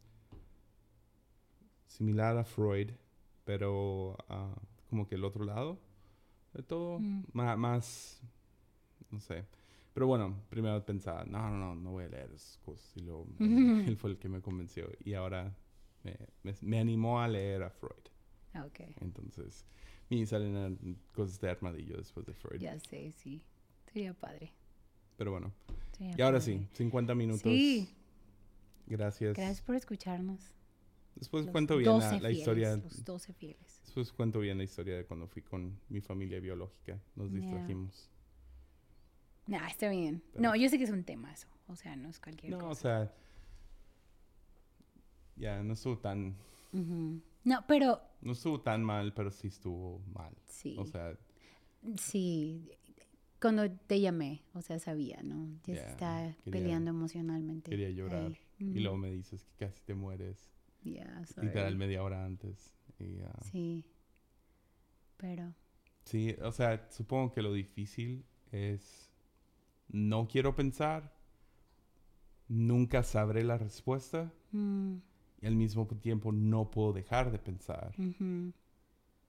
[1.88, 2.92] Similar a Freud,
[3.46, 4.56] pero ah,
[4.90, 5.80] como que el otro lado
[6.54, 7.24] de todo, Mm.
[7.34, 8.22] más,
[9.12, 9.46] no sé.
[10.00, 12.90] Pero bueno, primero pensaba, no, no, no, no voy a leer esas cosas.
[12.96, 14.90] Y luego él fue el que me convenció.
[15.04, 15.54] Y ahora
[16.06, 18.06] me, me- me animó a leer a Freud.
[18.54, 18.80] Ah, ok.
[19.02, 19.66] Entonces,
[20.10, 22.62] y salen cosas de armadillo después de Freud.
[22.62, 23.42] Ya sé, sí.
[23.92, 24.54] Sería padre.
[25.18, 25.52] Pero bueno,
[25.98, 26.60] sería y ahora padre.
[26.60, 27.42] sí, 50 minutos.
[27.42, 27.94] Sí.
[28.88, 29.36] Gracias.
[29.36, 30.40] Gracias por escucharnos.
[31.16, 32.78] Después Los cuento bien 12 la, fieles, historia.
[32.78, 33.82] Los 12 fieles.
[33.84, 36.98] Después cuento bien la historia de cuando fui con mi familia biológica.
[37.18, 38.10] Nos distrajimos.
[39.50, 40.22] Nah, está bien.
[40.32, 41.48] Pero- No, yo sé que es un temazo.
[41.68, 42.82] O sea, no es cualquier No, o cosa.
[43.06, 43.14] sea.
[45.36, 46.36] Ya, no estuvo tan.
[46.72, 50.36] No, pero No estuvo tan mal, pero sí estuvo mal.
[50.48, 50.76] sí.
[50.78, 51.18] O sea,
[51.98, 52.70] sí.
[53.42, 55.48] Cuando te llamé, o sea, sabía, ¿no?
[55.66, 57.70] Ya se está quería- peleando emocionalmente.
[57.72, 58.34] quería llorar.
[58.60, 60.52] Y luego me dices que casi te mueres.
[60.84, 61.48] Ya, sorry.
[61.48, 62.76] Literal media hora antes.
[63.00, 63.20] Y,
[63.50, 63.86] Sí.
[65.18, 65.54] Pero.
[66.04, 69.09] Sí, o sea, supongo que lo difícil es
[69.90, 71.14] no quiero pensar,
[72.48, 74.96] nunca sabré la respuesta mm,
[75.42, 78.52] y al mismo tiempo no puedo dejar de pensar ujú,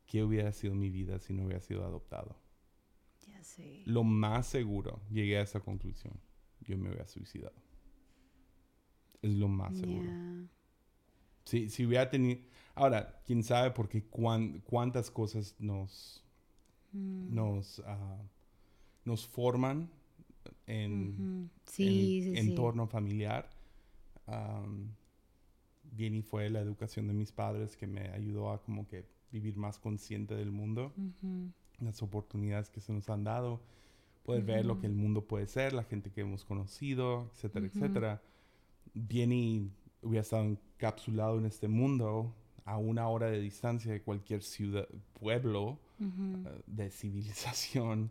[0.06, 2.36] qué hubiera sido mi vida si no hubiera sido adoptado.
[3.26, 3.82] Ya sé.
[3.86, 6.14] Lo más seguro, llegué a esa conclusión,
[6.60, 7.54] yo me hubiera suicidado.
[9.22, 10.10] Es lo más seguro.
[11.44, 12.40] Si, si hubiera tenido...
[12.74, 16.24] Ahora, quién sabe porque cuán- cuántas cosas nos,
[16.92, 18.18] Mm, nos, ah,
[19.04, 19.90] nos forman
[20.70, 21.48] en, ujú.
[21.66, 22.38] Sí, en sí, sí.
[22.46, 23.50] entorno familiar.
[24.26, 24.94] Am,
[25.82, 29.56] bien y fue la educación de mis padres que me ayudó a como que vivir
[29.56, 33.60] más consciente del mundo, Ujú, las oportunidades que se nos han dado,
[34.24, 38.22] poder ver lo que el mundo puede ser, la gente que hemos conocido, etcétera, etcétera.
[38.94, 39.70] Bien y
[40.02, 44.88] hubiera estado encapsulado en este mundo a una hora de distancia de cualquier ciudad,
[45.20, 48.10] pueblo, ujú, eh, de civilización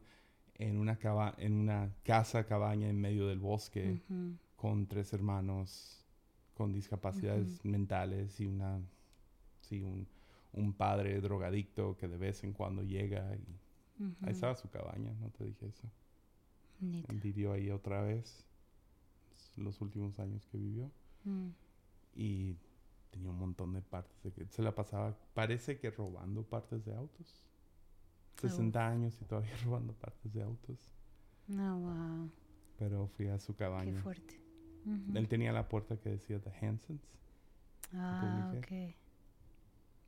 [0.60, 4.02] en una, caba- en una casa, cabaña en medio del bosque
[4.56, 6.06] con tres hermanos
[6.54, 8.80] con discapacidades mentales y una,
[9.62, 10.06] sí, un,
[10.54, 15.30] un padre drogadicto que de vez en cuando llega y ahí estaba su cabaña, no
[15.30, 15.90] te dije eso.
[16.82, 17.12] Neta.
[17.14, 18.46] Vivió ahí otra vez
[19.58, 20.92] los últimos años que vivió
[21.26, 21.50] Mm.
[22.16, 22.56] y
[23.12, 26.96] tenía un montón de partes de que se la pasaba, parece que robando partes de
[26.96, 27.44] autos.
[28.36, 30.78] 60 años y todavía robando partes de autos.
[31.48, 32.32] No, wow.
[32.78, 34.02] Pero fui a su Qué cabaña.
[34.02, 34.40] fuerte.
[34.86, 35.18] Ujú.
[35.18, 37.02] Él tenía la puerta que decía The Hansons.
[37.94, 38.96] Ah, ok.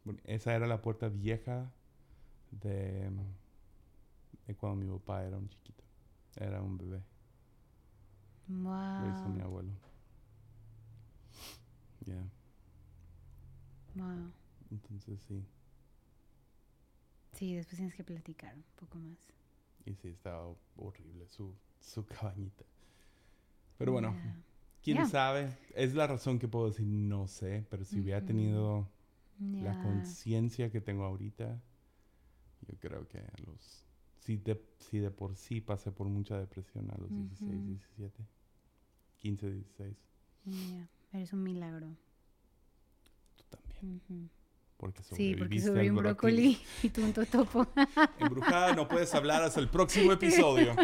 [0.04, 1.72] Bueno, esa era la puerta vieja
[2.52, 3.10] de,
[4.48, 5.84] de cuando mi papá era un chiquito.
[6.38, 7.04] Era un bebé.
[8.98, 9.46] Lo hizo mi Wow.
[9.48, 9.72] abuelo.
[12.06, 12.24] Ya.
[13.96, 14.32] Wow.
[14.72, 15.44] Entonces sí.
[17.42, 19.18] Sí, después tienes que platicar un poco más.
[19.84, 20.46] Y sí, estaba
[20.78, 22.64] horrible su, su cabañita.
[23.80, 24.36] Pero bueno, Ya.
[24.84, 25.06] quién Ya.
[25.08, 25.58] sabe.
[25.74, 27.66] Es la razón que puedo decir no sé.
[27.72, 28.28] Pero si hubiera Ujú.
[28.28, 28.88] tenido
[29.40, 29.82] la Ya.
[29.82, 31.60] conciencia que tengo ahorita,
[32.68, 33.88] yo creo que a los...
[34.20, 37.68] Si de, si de por sí pasé por mucha depresión a los 16, Ujú.
[37.70, 38.24] 17,
[39.18, 39.98] 15, 16,
[40.46, 40.88] Ya.
[41.12, 41.98] Eres un milagro.
[43.36, 43.82] tú también.
[43.82, 44.30] Ujú.
[44.82, 47.68] Porque Sí, porque subí un brócoli y tú un totopo.
[48.18, 50.76] Embrujada, no puedes hablar hasta el próximo episodio.